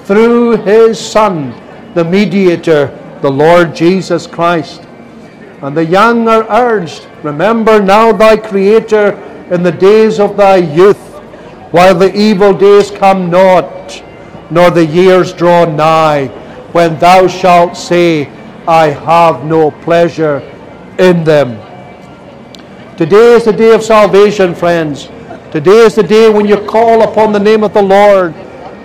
through 0.06 0.58
His 0.58 1.00
Son, 1.00 1.52
the 1.94 2.04
mediator, 2.04 2.98
the 3.22 3.32
Lord 3.32 3.76
Jesus 3.76 4.28
Christ. 4.28 4.82
And 5.62 5.76
the 5.76 5.86
young 5.86 6.28
are 6.28 6.46
urged, 6.50 7.08
Remember 7.24 7.82
now 7.82 8.12
thy 8.12 8.38
Creator 8.38 9.14
in 9.52 9.64
the 9.64 9.72
days 9.72 10.20
of 10.20 10.38
thy 10.38 10.58
youth, 10.58 10.98
while 11.72 11.96
the 11.96 12.16
evil 12.16 12.54
days 12.54 12.90
come 12.92 13.30
not, 13.30 14.04
nor 14.50 14.72
the 14.72 14.86
years 14.86 15.34
draw 15.34 15.66
nigh, 15.66 16.28
when 16.74 16.98
thou 17.00 17.28
shalt 17.28 17.76
say, 17.78 18.26
I 18.72 18.92
have 18.92 19.44
no 19.44 19.70
pleasure 19.70 20.40
in 20.98 21.26
them. 21.26 21.60
Today 22.96 23.34
is 23.34 23.44
the 23.44 23.52
day 23.52 23.76
of 23.76 23.84
salvation, 23.84 24.56
friends. 24.56 25.10
Today 25.52 25.80
is 25.80 25.96
the 25.96 26.04
day 26.04 26.30
when 26.30 26.48
you 26.48 26.56
call 26.56 27.02
upon 27.02 27.34
the 27.34 27.40
name 27.40 27.66
of 27.66 27.74
the 27.74 27.82
Lord, 27.82 28.34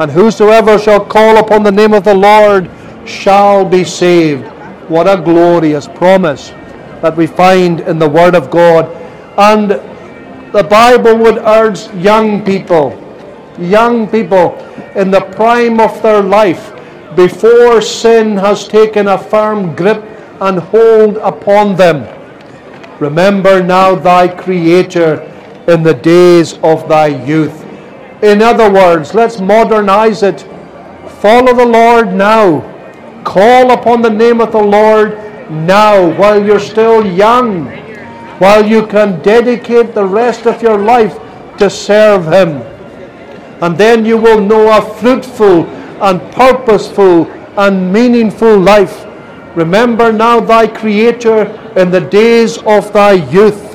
and 0.01 0.11
whosoever 0.11 0.77
shall 0.77 1.05
call 1.05 1.37
upon 1.37 1.63
the 1.63 1.71
name 1.71 1.95
of 1.95 2.03
the 2.03 2.15
Lord 2.15 2.69
shall 3.07 3.65
be 3.65 3.85
saved. 3.85 4.45
What 4.91 5.07
a 5.07 5.23
glorious 5.23 5.87
promise 5.87 6.49
that 7.01 7.17
we 7.17 7.29
find 7.29 7.79
in 7.79 8.01
the 8.01 8.09
Word 8.09 8.35
of 8.35 8.51
God. 8.51 8.91
And 9.39 9.71
the 10.51 10.65
Bible 10.69 11.17
would 11.17 11.39
urge 11.39 11.87
young 11.95 12.45
people, 12.45 12.91
young 13.57 14.09
people 14.09 14.57
in 14.97 15.13
the 15.13 15.21
prime 15.21 15.79
of 15.79 16.03
their 16.03 16.25
life, 16.25 16.73
before 17.17 17.81
sin 17.81 18.37
has 18.37 18.69
taken 18.69 19.09
a 19.09 19.19
firm 19.19 19.75
grip 19.75 20.05
and 20.41 20.59
hold 20.59 21.17
upon 21.17 21.75
them. 21.77 22.07
Remember 23.01 23.63
now 23.63 23.95
thy 23.95 24.29
Creator 24.29 25.23
in 25.67 25.83
the 25.83 25.95
days 25.95 26.59
of 26.63 26.89
thy 26.89 27.07
youth. 27.07 27.65
In 28.23 28.43
other 28.43 28.71
words, 28.71 29.15
let's 29.15 29.41
modernize 29.41 30.23
it. 30.23 30.43
Follow 31.21 31.55
the 31.55 31.67
Lord 31.67 32.13
now. 32.13 32.61
Call 33.25 33.73
upon 33.73 34.03
the 34.03 34.11
name 34.11 34.41
of 34.41 34.53
the 34.53 34.63
Lord 34.63 35.19
now 35.51 36.17
while 36.17 36.45
you're 36.45 36.61
still 36.61 37.05
young, 37.07 37.67
while 38.39 38.65
you 38.65 38.87
can 38.87 39.21
dedicate 39.23 39.95
the 39.95 40.05
rest 40.05 40.47
of 40.47 40.63
your 40.63 40.79
life 40.79 41.19
to 41.59 41.69
serve 41.69 42.27
Him. 42.27 42.63
And 43.63 43.77
then 43.77 44.05
you 44.05 44.17
will 44.19 44.41
know 44.41 44.77
a 44.77 44.95
fruitful 44.97 45.65
and 46.01 46.21
purposeful 46.33 47.27
and 47.57 47.93
meaningful 47.93 48.59
life. 48.59 49.05
Remember 49.57 50.13
now 50.13 50.41
thy 50.41 50.67
Creator 50.67 51.47
in 51.77 51.91
the 51.91 52.01
days 52.01 52.59
of 52.59 52.93
thy 52.93 53.13
youth, 53.13 53.75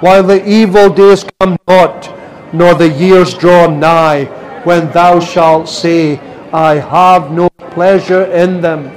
while 0.00 0.22
the 0.22 0.46
evil 0.48 0.90
days 0.90 1.24
come 1.40 1.56
not, 1.66 2.12
nor 2.52 2.74
the 2.74 2.88
years 2.88 3.34
draw 3.34 3.66
nigh, 3.66 4.24
when 4.64 4.90
thou 4.92 5.20
shalt 5.20 5.68
say, 5.68 6.18
I 6.52 6.74
have 6.74 7.32
no 7.32 7.48
pleasure 7.70 8.24
in 8.24 8.60
them. 8.60 8.90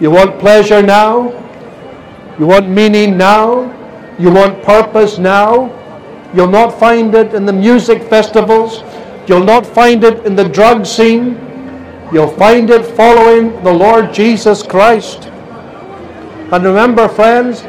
You 0.00 0.10
want 0.10 0.38
pleasure 0.38 0.82
now? 0.82 1.30
You 2.38 2.46
want 2.46 2.68
meaning 2.68 3.16
now? 3.16 3.70
You 4.18 4.30
want 4.30 4.62
purpose 4.62 5.16
now? 5.16 5.70
You'll 6.34 6.50
not 6.50 6.78
find 6.78 7.14
it 7.14 7.34
in 7.34 7.46
the 7.46 7.52
music 7.52 8.02
festivals. 8.02 8.82
You'll 9.26 9.44
not 9.44 9.66
find 9.66 10.04
it 10.04 10.24
in 10.26 10.36
the 10.36 10.48
drug 10.48 10.86
scene. 10.86 11.38
You'll 12.12 12.36
find 12.36 12.70
it 12.70 12.84
following 12.84 13.62
the 13.62 13.72
Lord 13.72 14.12
Jesus 14.12 14.62
Christ. 14.62 15.26
And 16.52 16.64
remember, 16.64 17.08
friends, 17.08 17.62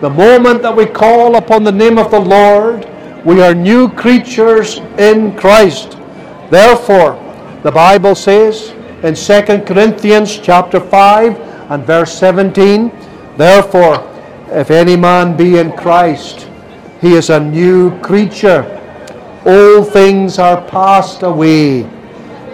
the 0.00 0.10
moment 0.10 0.62
that 0.62 0.74
we 0.74 0.86
call 0.86 1.36
upon 1.36 1.62
the 1.62 1.72
name 1.72 1.98
of 1.98 2.10
the 2.10 2.20
Lord, 2.20 2.88
we 3.24 3.40
are 3.40 3.54
new 3.54 3.88
creatures 3.88 4.78
in 4.98 5.36
Christ. 5.36 5.96
Therefore, 6.50 7.18
the 7.62 7.70
Bible 7.70 8.14
says, 8.14 8.74
in 9.02 9.14
2 9.14 9.64
Corinthians 9.64 10.38
chapter 10.38 10.78
5 10.78 11.38
and 11.70 11.84
verse 11.84 12.12
17. 12.18 12.92
Therefore, 13.36 14.08
if 14.48 14.70
any 14.70 14.96
man 14.96 15.36
be 15.36 15.58
in 15.58 15.72
Christ, 15.72 16.48
he 17.00 17.14
is 17.14 17.30
a 17.30 17.40
new 17.40 17.98
creature. 18.00 18.78
All 19.44 19.82
things 19.82 20.38
are 20.38 20.62
passed 20.68 21.22
away. 21.22 21.82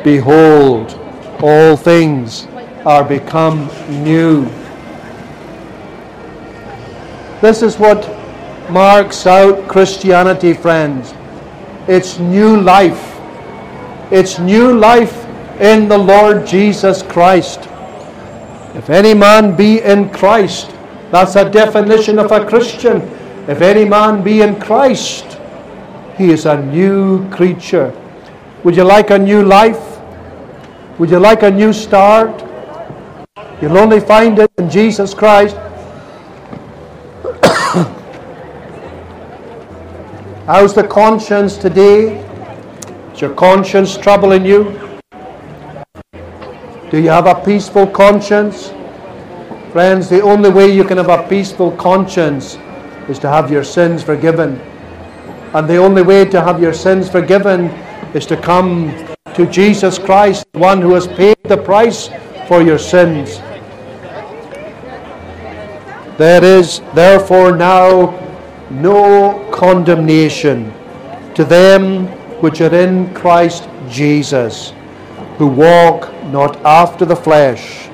Behold, 0.03 0.99
all 1.43 1.77
things 1.77 2.47
are 2.87 3.05
become 3.05 3.69
new. 4.05 4.45
This 7.41 7.63
is 7.63 7.79
what 7.79 8.09
marks 8.71 9.27
out 9.27 9.69
Christianity, 9.69 10.55
friends. 10.55 11.15
It's 11.87 12.19
new 12.19 12.61
life. 12.61 13.17
It's 14.11 14.39
new 14.39 14.73
life 14.77 15.25
in 15.61 15.89
the 15.89 15.99
Lord 15.99 16.47
Jesus 16.47 17.03
Christ. 17.03 17.61
If 18.75 18.91
any 18.91 19.15
man 19.15 19.57
be 19.57 19.81
in 19.83 20.11
Christ, 20.11 20.71
that's 21.11 21.37
a 21.37 21.51
definition 21.51 22.19
of 22.19 22.33
a 22.33 22.47
Christian. 22.47 23.03
If 23.49 23.61
any 23.61 23.85
man 23.85 24.23
be 24.23 24.43
in 24.43 24.61
Christ, 24.61 25.38
he 26.19 26.31
is 26.33 26.45
a 26.47 26.61
new 26.61 27.31
creature. 27.31 27.95
Would 28.65 28.75
you 28.75 28.83
like 28.83 29.11
a 29.11 29.19
new 29.19 29.45
life? 29.45 30.01
Would 30.99 31.11
you 31.11 31.21
like 31.21 31.45
a 31.45 31.51
new 31.51 31.73
start? 31.73 32.45
You'll 33.63 33.79
only 33.79 34.01
find 34.01 34.37
it 34.41 34.51
in 34.59 34.69
Jesus 34.69 35.15
Christ. 35.15 35.55
How's 40.47 40.75
the 40.75 40.83
conscience 40.91 41.57
today? 41.57 42.19
Is 43.15 43.21
your 43.21 43.35
conscience 43.35 43.97
troubling 43.97 44.45
you? 44.45 44.65
Do 46.91 46.99
you 47.01 47.11
have 47.11 47.27
a 47.27 47.37
peaceful 47.45 47.87
conscience? 47.87 48.73
Friends, 49.71 50.09
the 50.09 50.21
only 50.23 50.51
way 50.51 50.67
you 50.75 50.83
can 50.83 50.97
have 50.97 51.11
a 51.11 51.23
peaceful 51.29 51.71
conscience 51.73 52.59
is 53.09 53.21
to 53.21 53.29
have 53.29 53.53
your 53.53 53.63
sins 53.63 54.03
forgiven. 54.03 54.61
And 55.55 55.69
the 55.69 55.77
only 55.77 56.03
way 56.03 56.25
to 56.27 56.43
have 56.43 56.61
your 56.61 56.75
sins 56.75 57.09
forgiven 57.09 57.67
is 58.15 58.27
to 58.27 58.37
come 58.37 58.93
to 59.35 59.47
Jesus 59.47 59.99
Christ, 59.99 60.45
the 60.53 60.59
one 60.59 60.83
who 60.83 60.93
has 60.93 61.07
paid 61.07 61.37
the 61.45 61.57
price 61.57 62.11
for 62.49 62.61
your 62.61 62.79
sins. 62.79 63.39
There 66.19 66.45
is 66.45 66.81
therefore 66.95 67.57
now 67.57 68.11
no 68.71 69.49
condemnation 69.53 70.73
to 71.35 71.45
them 71.45 72.09
which 72.43 72.61
are 72.61 72.75
in 72.75 73.15
Christ 73.15 73.69
Jesus, 73.89 74.73
who 75.39 75.47
walk 75.47 76.13
not 76.25 76.57
after 76.65 77.05
the 77.05 77.17
flesh, 77.17 77.89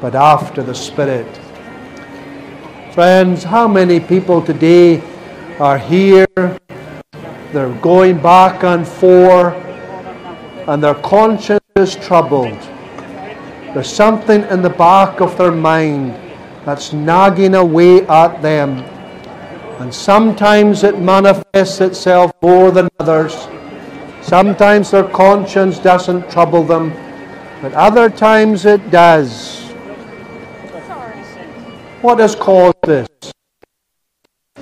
but 0.00 0.14
after 0.14 0.62
the 0.62 0.74
Spirit. 0.74 1.26
Friends, 2.92 3.42
how 3.42 3.66
many 3.66 3.98
people 3.98 4.40
today 4.40 5.02
are 5.58 5.78
here? 5.78 6.26
They're 7.56 7.72
going 7.80 8.18
back 8.18 8.64
and 8.64 8.86
forth, 8.86 9.54
and 10.68 10.84
their 10.84 10.96
conscience 10.96 11.64
is 11.76 11.96
troubled. 11.96 12.60
There's 13.72 13.90
something 13.90 14.42
in 14.50 14.60
the 14.60 14.68
back 14.68 15.22
of 15.22 15.38
their 15.38 15.52
mind 15.52 16.12
that's 16.66 16.92
nagging 16.92 17.54
away 17.54 18.06
at 18.08 18.42
them. 18.42 18.80
And 19.80 19.94
sometimes 19.94 20.84
it 20.84 21.00
manifests 21.00 21.80
itself 21.80 22.30
more 22.42 22.70
than 22.70 22.90
others. 23.00 23.48
Sometimes 24.20 24.90
their 24.90 25.08
conscience 25.08 25.78
doesn't 25.78 26.30
trouble 26.30 26.62
them 26.62 26.92
but 27.62 27.72
other 27.72 28.10
times 28.10 28.66
it 28.66 28.90
does. 28.90 29.64
What 32.02 32.18
has 32.18 32.34
caused 32.34 32.82
this? 32.84 33.08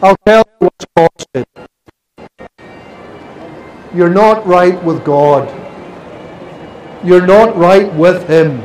I'll 0.00 0.16
tell 0.24 0.44
you 0.60 0.68
what's 0.68 0.86
caused 0.96 1.28
it. 1.34 1.63
You're 3.94 4.10
not 4.10 4.46
right 4.46 4.82
with 4.82 5.04
God. 5.04 5.48
You're 7.04 7.26
not 7.26 7.56
right 7.56 7.92
with 7.94 8.28
Him. 8.28 8.62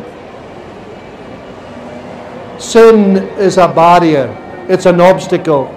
Sin 2.59 3.17
is 3.37 3.57
a 3.57 3.67
barrier, 3.67 4.27
it's 4.67 4.85
an 4.85 4.99
obstacle, 4.99 5.67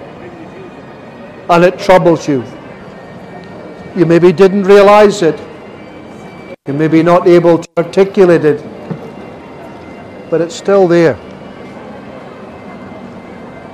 and 1.49 1.63
it 1.63 1.79
troubles 1.79 2.27
you. 2.27 2.43
You 3.95 4.05
maybe 4.05 4.33
didn't 4.33 4.63
realize 4.63 5.21
it. 5.21 5.39
You 6.65 6.73
may 6.73 6.87
be 6.87 7.03
not 7.03 7.27
able 7.27 7.59
to 7.59 7.69
articulate 7.77 8.43
it, 8.43 8.61
but 10.29 10.41
it's 10.41 10.55
still 10.55 10.87
there. 10.87 11.17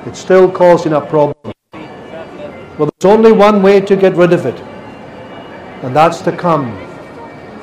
It's 0.05 0.19
still 0.19 0.51
causing 0.51 0.93
a 0.93 1.01
problem. 1.01 1.53
Well, 1.73 2.89
there's 2.99 3.13
only 3.13 3.31
one 3.31 3.61
way 3.61 3.81
to 3.81 3.95
get 3.95 4.15
rid 4.15 4.33
of 4.33 4.45
it, 4.45 4.59
and 5.83 5.95
that's 5.95 6.21
to 6.21 6.31
come 6.31 6.77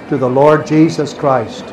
to 0.09 0.17
the 0.17 0.29
Lord 0.29 0.67
Jesus 0.67 1.13
Christ. 1.13 1.65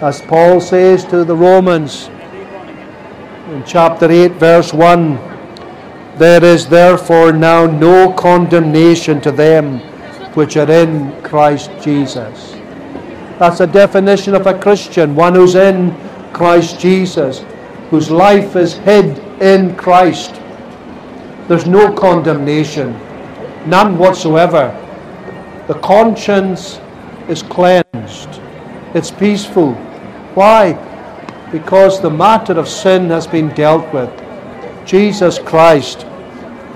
As 0.00 0.20
Paul 0.22 0.60
says 0.60 1.04
to 1.06 1.24
the 1.24 1.36
Romans 1.36 2.08
in 3.48 3.62
chapter 3.66 4.10
8, 4.10 4.32
verse 4.32 4.72
1 4.72 5.18
There 6.16 6.44
is 6.44 6.66
therefore 6.66 7.32
now 7.32 7.66
no 7.66 8.12
condemnation 8.12 9.20
to 9.22 9.30
them 9.30 9.80
which 10.34 10.56
are 10.56 10.70
in 10.70 11.22
Christ 11.22 11.70
Jesus. 11.82 12.52
That's 13.38 13.60
a 13.60 13.66
definition 13.66 14.34
of 14.34 14.46
a 14.46 14.58
Christian, 14.58 15.14
one 15.14 15.34
who's 15.34 15.54
in 15.54 15.94
Christ 16.32 16.80
Jesus, 16.80 17.44
whose 17.90 18.10
life 18.10 18.56
is 18.56 18.74
hid 18.74 19.18
in 19.42 19.76
Christ. 19.76 20.40
There's 21.48 21.66
no 21.66 21.92
condemnation, 21.92 22.94
none 23.66 23.98
whatsoever. 23.98 24.72
The 25.66 25.74
conscience 25.74 26.80
is 27.28 27.42
cleansed, 27.42 28.40
it's 28.94 29.10
peaceful. 29.10 29.74
Why? 30.34 30.72
Because 31.50 32.00
the 32.00 32.10
matter 32.10 32.54
of 32.54 32.68
sin 32.68 33.10
has 33.10 33.26
been 33.26 33.48
dealt 33.50 33.92
with. 33.94 34.10
Jesus 34.84 35.38
Christ 35.38 36.02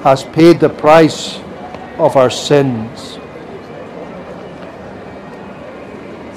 has 0.03 0.25
paid 0.25 0.61
the 0.61 0.69
price 0.69 1.39
of 1.99 2.17
our 2.17 2.31
sins. 2.31 3.19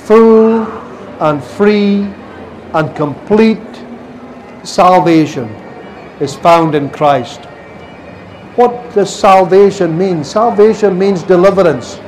Full 0.08 0.64
and 1.22 1.44
free 1.44 2.12
and 2.74 2.96
complete 2.96 3.60
salvation 4.64 5.48
is 6.20 6.36
found 6.36 6.76
in 6.76 6.90
Christ. 6.90 7.42
What 8.56 8.94
does 8.94 9.14
salvation 9.14 9.98
mean? 9.98 10.26
Salvation 10.26 11.00
means 11.00 11.24
deliverance. 11.24 12.00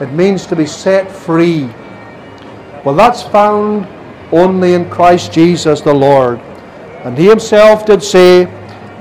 It 0.00 0.12
means 0.12 0.44
to 0.46 0.56
be 0.56 0.66
set 0.66 1.10
free. 1.10 1.68
Well, 2.84 2.96
that's 2.96 3.22
found 3.22 3.86
only 4.32 4.74
in 4.74 4.90
Christ 4.90 5.32
Jesus 5.32 5.80
the 5.80 5.94
Lord. 5.94 6.40
And 7.04 7.16
he 7.16 7.28
himself 7.28 7.86
did 7.86 8.02
say, 8.02 8.46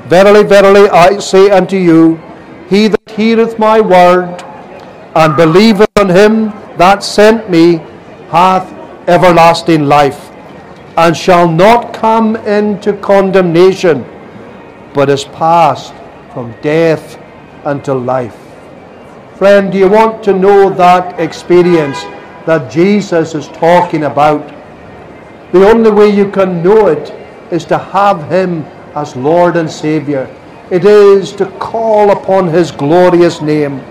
Verily, 0.06 0.44
verily, 0.44 0.88
I 0.90 1.18
say 1.18 1.50
unto 1.50 1.78
you, 1.78 2.22
He 2.70 2.88
that 2.90 3.10
heareth 3.10 3.58
my 3.58 3.82
word 3.82 4.44
and 5.16 5.36
believeth 5.36 5.90
on 5.98 6.10
him 6.10 6.50
that 6.78 7.04
sent 7.04 7.50
me 7.50 7.78
hath 8.30 8.72
everlasting 9.10 9.86
life, 9.86 10.30
and 10.96 11.18
shall 11.18 11.52
not 11.52 11.92
come 11.92 12.36
into 12.36 12.94
condemnation, 12.98 14.06
but 14.94 15.10
is 15.10 15.24
passed 15.24 15.94
from 16.38 16.54
death 16.62 17.18
unto 17.66 17.94
life. 17.94 18.38
Friend, 19.38 19.72
do 19.72 19.78
you 19.80 19.88
want 19.88 20.24
to 20.24 20.34
know 20.34 20.70
that 20.70 21.20
experience 21.20 22.04
that 22.46 22.72
Jesus 22.72 23.34
is 23.34 23.48
talking 23.48 24.04
about? 24.04 24.48
The 25.52 25.68
only 25.68 25.90
way 25.90 26.10
you 26.10 26.30
can 26.30 26.62
know 26.62 26.86
it 26.90 27.10
is 27.52 27.66
to 27.66 27.80
have 27.80 28.30
Him 28.30 28.62
as 28.94 29.16
Lord 29.16 29.58
and 29.58 29.68
Saviour. 29.68 30.30
It 30.70 30.86
is 30.86 31.32
to 31.38 31.48
call 31.58 32.12
upon 32.12 32.50
His 32.50 32.70
glorious 32.70 33.42
name. 33.42 33.82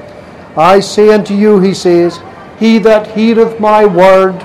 I 0.56 0.78
say 0.78 1.12
unto 1.12 1.34
you, 1.34 1.58
He 1.58 1.74
says, 1.74 2.20
He 2.60 2.78
that 2.78 3.08
heareth 3.08 3.58
my 3.58 3.84
word 3.86 4.36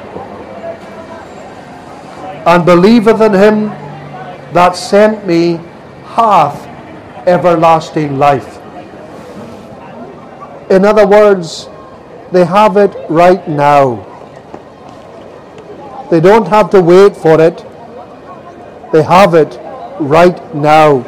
and 2.47 2.65
believeth 2.65 3.21
in 3.21 3.33
Him 3.35 3.65
that 4.55 4.75
sent 4.75 5.27
me 5.27 5.59
hath 6.15 6.70
everlasting 7.27 8.17
life. 8.17 8.57
In 10.71 10.85
other 10.85 11.05
words, 11.05 11.67
they 12.31 12.45
have 12.45 12.77
it 12.77 12.95
right 13.09 13.45
now. 13.47 14.07
They 16.09 16.19
don't 16.19 16.47
have 16.47 16.69
to 16.71 16.81
wait 16.81 17.15
for 17.15 17.39
it. 17.41 17.65
They 18.91 19.03
have 19.03 19.33
it 19.33 19.57
right 19.99 20.55
now. 20.55 21.05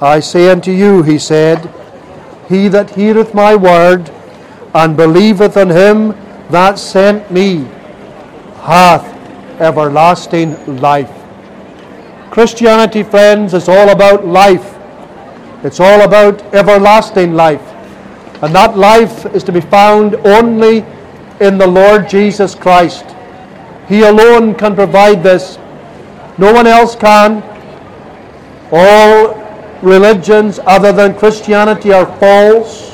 I 0.00 0.20
say 0.20 0.50
unto 0.50 0.70
you, 0.70 1.02
he 1.02 1.18
said, 1.18 1.72
He 2.48 2.68
that 2.68 2.90
heareth 2.90 3.32
my 3.34 3.54
word 3.54 4.10
and 4.74 4.96
believeth 4.96 5.56
on 5.56 5.70
him 5.70 6.08
that 6.50 6.78
sent 6.78 7.30
me 7.30 7.64
hath 8.62 9.04
everlasting 9.60 10.78
life. 10.80 11.23
Christianity, 12.34 13.04
friends, 13.04 13.54
is 13.54 13.68
all 13.68 13.90
about 13.90 14.26
life. 14.26 14.74
It's 15.62 15.78
all 15.78 16.00
about 16.00 16.42
everlasting 16.52 17.34
life. 17.34 17.62
And 18.42 18.52
that 18.52 18.76
life 18.76 19.24
is 19.26 19.44
to 19.44 19.52
be 19.52 19.60
found 19.60 20.16
only 20.26 20.78
in 21.40 21.58
the 21.58 21.66
Lord 21.68 22.08
Jesus 22.08 22.56
Christ. 22.56 23.04
He 23.88 24.02
alone 24.02 24.56
can 24.56 24.74
provide 24.74 25.22
this. 25.22 25.58
No 26.36 26.52
one 26.52 26.66
else 26.66 26.96
can. 26.96 27.40
All 28.72 29.34
religions 29.80 30.58
other 30.66 30.90
than 30.90 31.16
Christianity 31.16 31.92
are 31.92 32.06
false. 32.18 32.90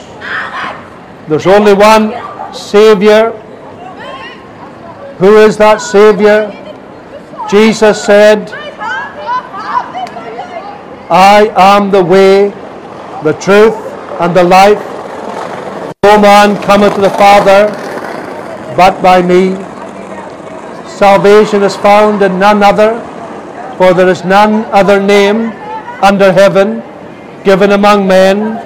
There's 1.28 1.46
only 1.46 1.72
one 1.72 2.12
Savior. 2.52 3.30
Who 5.16 5.38
is 5.38 5.56
that 5.56 5.80
Savior? 5.80 6.52
Jesus 7.50 8.04
said, 8.04 8.54
I 11.10 11.50
am 11.56 11.90
the 11.90 12.02
way, 12.04 12.50
the 13.24 13.32
truth, 13.40 13.74
and 14.20 14.34
the 14.34 14.44
life. 14.44 14.78
No 16.04 16.20
man 16.20 16.62
cometh 16.62 16.94
to 16.94 17.00
the 17.00 17.10
Father 17.10 17.66
but 18.76 19.02
by 19.02 19.20
me. 19.20 19.56
Salvation 20.88 21.62
is 21.62 21.74
found 21.76 22.22
in 22.22 22.38
none 22.38 22.62
other, 22.62 23.00
for 23.76 23.92
there 23.92 24.08
is 24.08 24.24
none 24.24 24.64
other 24.66 25.02
name 25.02 25.50
under 26.02 26.32
heaven 26.32 26.82
given 27.44 27.72
among 27.72 28.06
men 28.06 28.56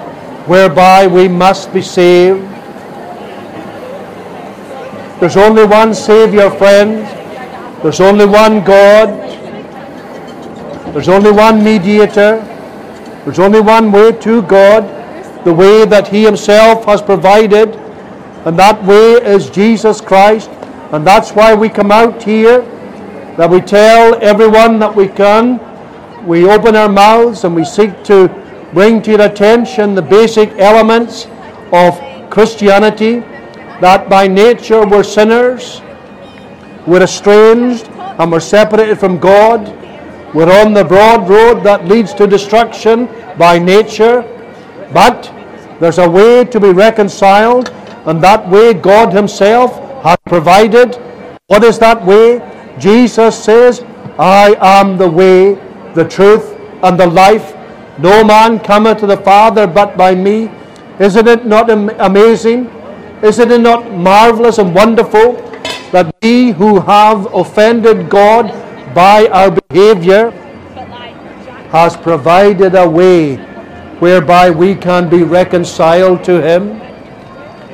whereby 0.47 1.07
we 1.07 1.27
must 1.27 1.73
be 1.73 1.81
saved. 1.81 2.41
There's 5.19 5.37
only 5.37 5.65
one 5.65 5.95
Savior, 5.95 6.49
friends. 6.51 7.09
There's 7.81 7.99
only 8.01 8.25
one 8.25 8.63
God. 8.63 9.09
There's 10.95 11.09
only 11.09 11.33
one 11.33 11.61
mediator. 11.61 12.37
There's 13.25 13.39
only 13.39 13.59
one 13.59 13.91
way 13.91 14.13
to 14.13 14.41
God, 14.43 15.43
the 15.43 15.53
way 15.53 15.83
that 15.83 16.07
He 16.07 16.23
Himself 16.23 16.85
has 16.85 17.01
provided, 17.01 17.75
and 18.45 18.57
that 18.57 18.81
way 18.85 19.15
is 19.15 19.49
Jesus 19.49 19.99
Christ. 19.99 20.49
And 20.93 21.05
that's 21.05 21.31
why 21.31 21.53
we 21.53 21.67
come 21.67 21.91
out 21.91 22.23
here, 22.23 22.61
that 23.35 23.49
we 23.49 23.59
tell 23.59 24.15
everyone 24.23 24.79
that 24.79 24.95
we 24.95 25.09
can. 25.09 25.59
We 26.25 26.47
open 26.49 26.77
our 26.77 26.87
mouths 26.87 27.43
and 27.43 27.53
we 27.53 27.65
seek 27.65 28.01
to 28.05 28.29
bring 28.73 29.01
to 29.01 29.11
your 29.11 29.23
attention 29.23 29.95
the 29.95 30.01
basic 30.01 30.49
elements 30.51 31.27
of 31.73 31.99
Christianity 32.29 33.19
that 33.81 34.07
by 34.09 34.29
nature 34.29 34.87
we're 34.87 35.03
sinners, 35.03 35.81
we're 36.87 37.03
estranged, 37.03 37.89
and 37.89 38.31
we're 38.31 38.39
separated 38.39 38.97
from 38.97 39.19
God. 39.19 39.84
We're 40.35 40.51
on 40.51 40.73
the 40.73 40.83
broad 40.83 41.29
road 41.29 41.63
that 41.63 41.85
leads 41.85 42.13
to 42.15 42.27
destruction 42.27 43.05
by 43.37 43.57
nature, 43.57 44.21
but 44.93 45.31
there's 45.79 45.97
a 45.97 46.09
way 46.09 46.43
to 46.43 46.59
be 46.59 46.73
reconciled, 46.73 47.69
and 48.05 48.21
that 48.21 48.49
way 48.49 48.73
God 48.73 49.13
Himself 49.13 49.79
has 50.03 50.17
provided. 50.25 50.95
What 51.47 51.63
is 51.63 51.79
that 51.79 52.05
way? 52.05 52.41
Jesus 52.77 53.41
says, 53.41 53.79
I 54.19 54.57
am 54.59 54.97
the 54.97 55.09
way, 55.09 55.53
the 55.93 56.03
truth, 56.03 56.59
and 56.83 56.99
the 56.99 57.07
life. 57.07 57.55
No 57.97 58.21
man 58.21 58.59
cometh 58.59 58.99
to 58.99 59.07
the 59.07 59.15
Father 59.15 59.65
but 59.65 59.95
by 59.95 60.15
me. 60.15 60.51
Isn't 60.99 61.29
it 61.29 61.45
not 61.45 61.69
amazing? 61.69 62.65
Isn't 63.23 63.51
it 63.51 63.61
not 63.61 63.89
marvelous 63.93 64.57
and 64.57 64.75
wonderful 64.75 65.37
that 65.93 66.13
we 66.21 66.51
who 66.51 66.81
have 66.81 67.33
offended 67.33 68.09
God 68.09 68.64
by 68.95 69.27
our 69.27 69.51
behavior 69.51 70.31
has 71.69 71.95
provided 71.95 72.73
a 72.73 72.89
way 72.89 73.35
whereby 73.99 74.49
we 74.49 74.73
can 74.73 75.09
be 75.09 75.21
reconciled 75.21 76.23
to 76.23 76.41
Him. 76.41 76.81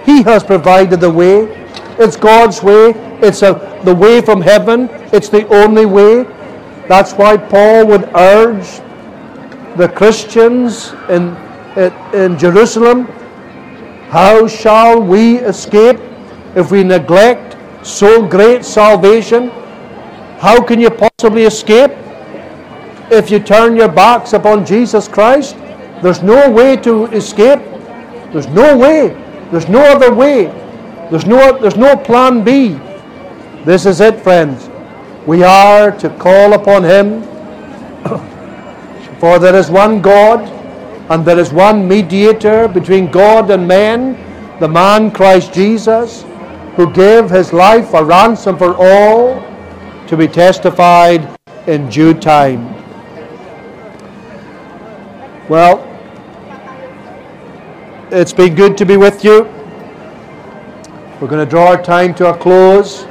He 0.04 0.22
has 0.24 0.44
provided 0.44 1.00
the 1.00 1.10
way. 1.10 1.48
It's 1.98 2.18
God's 2.18 2.62
way. 2.62 2.92
It's 3.22 3.42
a, 3.44 3.54
the 3.86 3.96
way 3.96 4.20
from 4.20 4.42
heaven. 4.42 4.90
It's 5.14 5.30
the 5.30 5.48
only 5.48 5.86
way. 5.86 6.24
That's 6.90 7.14
why 7.14 7.38
Paul 7.38 7.88
would 7.88 8.10
urge 8.16 8.82
the 9.78 9.88
Christians 9.88 10.92
in, 11.08 11.38
in 12.14 12.38
Jerusalem 12.38 13.08
how 14.12 14.46
shall 14.46 15.02
we 15.02 15.38
escape 15.38 15.98
if 16.54 16.70
we 16.70 16.84
neglect 16.84 17.56
so 17.88 18.28
great 18.28 18.66
salvation? 18.66 19.48
How 20.40 20.62
can 20.62 20.82
you 20.82 20.90
possibly 21.22 21.44
escape 21.44 21.92
if 23.12 23.30
you 23.30 23.40
turn 23.40 23.76
your 23.76 23.88
backs 23.88 24.34
upon 24.34 24.66
Jesus 24.66 25.08
Christ? 25.08 25.56
There's 26.02 26.24
no 26.24 26.50
way 26.50 26.76
to 26.78 27.06
escape. 27.12 27.60
There's 28.34 28.48
no 28.48 28.76
way. 28.76 29.10
There's 29.52 29.70
no 29.70 29.82
other 29.82 30.12
way. 30.12 30.46
There's 31.12 31.28
no, 31.28 31.60
there's 31.60 31.76
no 31.76 31.96
plan 31.96 32.44
B. 32.44 32.70
This 33.66 33.86
is 33.86 34.02
it, 34.02 34.20
friends. 34.20 34.68
We 35.28 35.44
are 35.44 35.92
to 36.00 36.10
call 36.18 36.54
upon 36.54 36.84
Him. 36.86 37.22
For 39.20 39.38
there 39.38 39.56
is 39.56 39.70
one 39.70 40.02
God, 40.02 40.40
and 41.12 41.24
there 41.24 41.38
is 41.38 41.54
one 41.54 41.88
mediator 41.88 42.68
between 42.68 43.12
God 43.12 43.52
and 43.52 43.68
men, 43.68 44.18
the 44.60 44.68
man 44.68 45.12
Christ 45.12 45.54
Jesus, 45.54 46.24
who 46.76 46.92
gave 46.92 47.30
his 47.30 47.54
life 47.54 47.94
a 47.94 48.04
ransom 48.04 48.58
for 48.58 48.74
all, 48.76 49.51
to 50.12 50.18
be 50.18 50.28
testified 50.28 51.26
in 51.68 51.88
due 51.88 52.14
time. 52.14 52.66
Well, 55.48 55.80
it's 58.12 58.34
been 58.34 58.54
good 58.54 58.78
to 58.80 58.86
be 58.86 58.98
with 58.98 59.24
you. 59.24 59.44
We're 61.22 61.30
going 61.30 61.40
to 61.40 61.50
draw 61.50 61.68
our 61.68 61.82
time 61.82 62.14
to 62.16 62.30
a 62.30 62.38
close. 62.38 63.06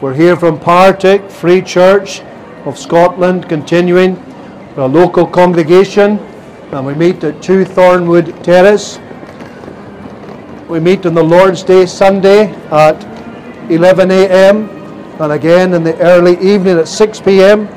We're 0.00 0.14
here 0.14 0.34
from 0.34 0.58
Partick 0.58 1.30
Free 1.30 1.60
Church 1.60 2.22
of 2.64 2.78
Scotland, 2.78 3.46
continuing 3.46 4.16
a 4.78 4.86
local 4.86 5.26
congregation, 5.26 6.18
and 6.72 6.86
we 6.86 6.94
meet 6.94 7.22
at 7.22 7.42
2 7.42 7.66
Thornwood 7.66 8.42
Terrace. 8.42 8.98
We 10.70 10.80
meet 10.80 11.04
on 11.04 11.12
the 11.12 11.22
Lord's 11.22 11.62
Day 11.62 11.84
Sunday 11.84 12.46
at 12.70 12.96
11 13.70 14.10
a.m. 14.10 14.73
and 15.20 15.32
again 15.32 15.74
in 15.74 15.84
the 15.84 15.96
early 16.00 16.32
evening 16.40 16.76
at 16.78 16.88
6 16.88 17.20
p.m. 17.20 17.68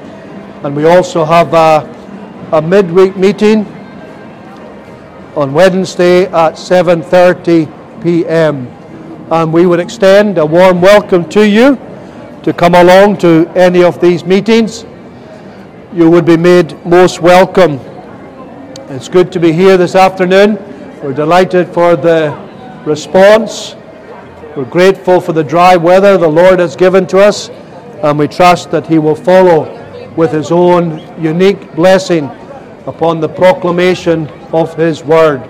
And 0.63 0.75
we 0.75 0.85
also 0.85 1.23
have 1.23 1.53
a, 1.53 2.49
a 2.51 2.61
midweek 2.61 3.15
meeting 3.15 3.65
on 5.35 5.53
Wednesday 5.53 6.25
at 6.25 6.53
7:30 6.53 8.01
p.m. 8.01 8.65
And 9.29 9.53
we 9.53 9.67
would 9.67 9.79
extend 9.79 10.39
a 10.39 10.45
warm 10.45 10.81
welcome 10.81 11.29
to 11.29 11.47
you 11.47 11.75
to 12.41 12.53
come 12.53 12.73
along 12.73 13.17
to 13.17 13.47
any 13.55 13.83
of 13.83 14.01
these 14.01 14.25
meetings. 14.25 14.83
You 15.93 16.09
would 16.09 16.25
be 16.25 16.37
made 16.37 16.73
most 16.85 17.21
welcome. 17.21 17.79
It's 18.89 19.09
good 19.09 19.31
to 19.33 19.39
be 19.39 19.51
here 19.51 19.77
this 19.77 19.93
afternoon. 19.93 20.55
We're 21.03 21.13
delighted 21.13 21.67
for 21.67 21.95
the 21.95 22.35
response. 22.83 23.75
We're 24.57 24.65
grateful 24.65 25.21
for 25.21 25.33
the 25.33 25.43
dry 25.43 25.75
weather 25.75 26.17
the 26.17 26.27
Lord 26.27 26.57
has 26.57 26.75
given 26.75 27.05
to 27.09 27.19
us, 27.19 27.49
and 27.49 28.17
we 28.17 28.27
trust 28.27 28.71
that 28.71 28.87
He 28.87 28.97
will 28.97 29.13
follow 29.13 29.69
with 30.15 30.31
His 30.31 30.51
own 30.51 30.97
unique 31.21 31.75
blessing 31.75 32.25
upon 32.87 33.19
the 33.19 33.29
proclamation 33.29 34.27
of 34.51 34.73
His 34.73 35.03
Word. 35.03 35.47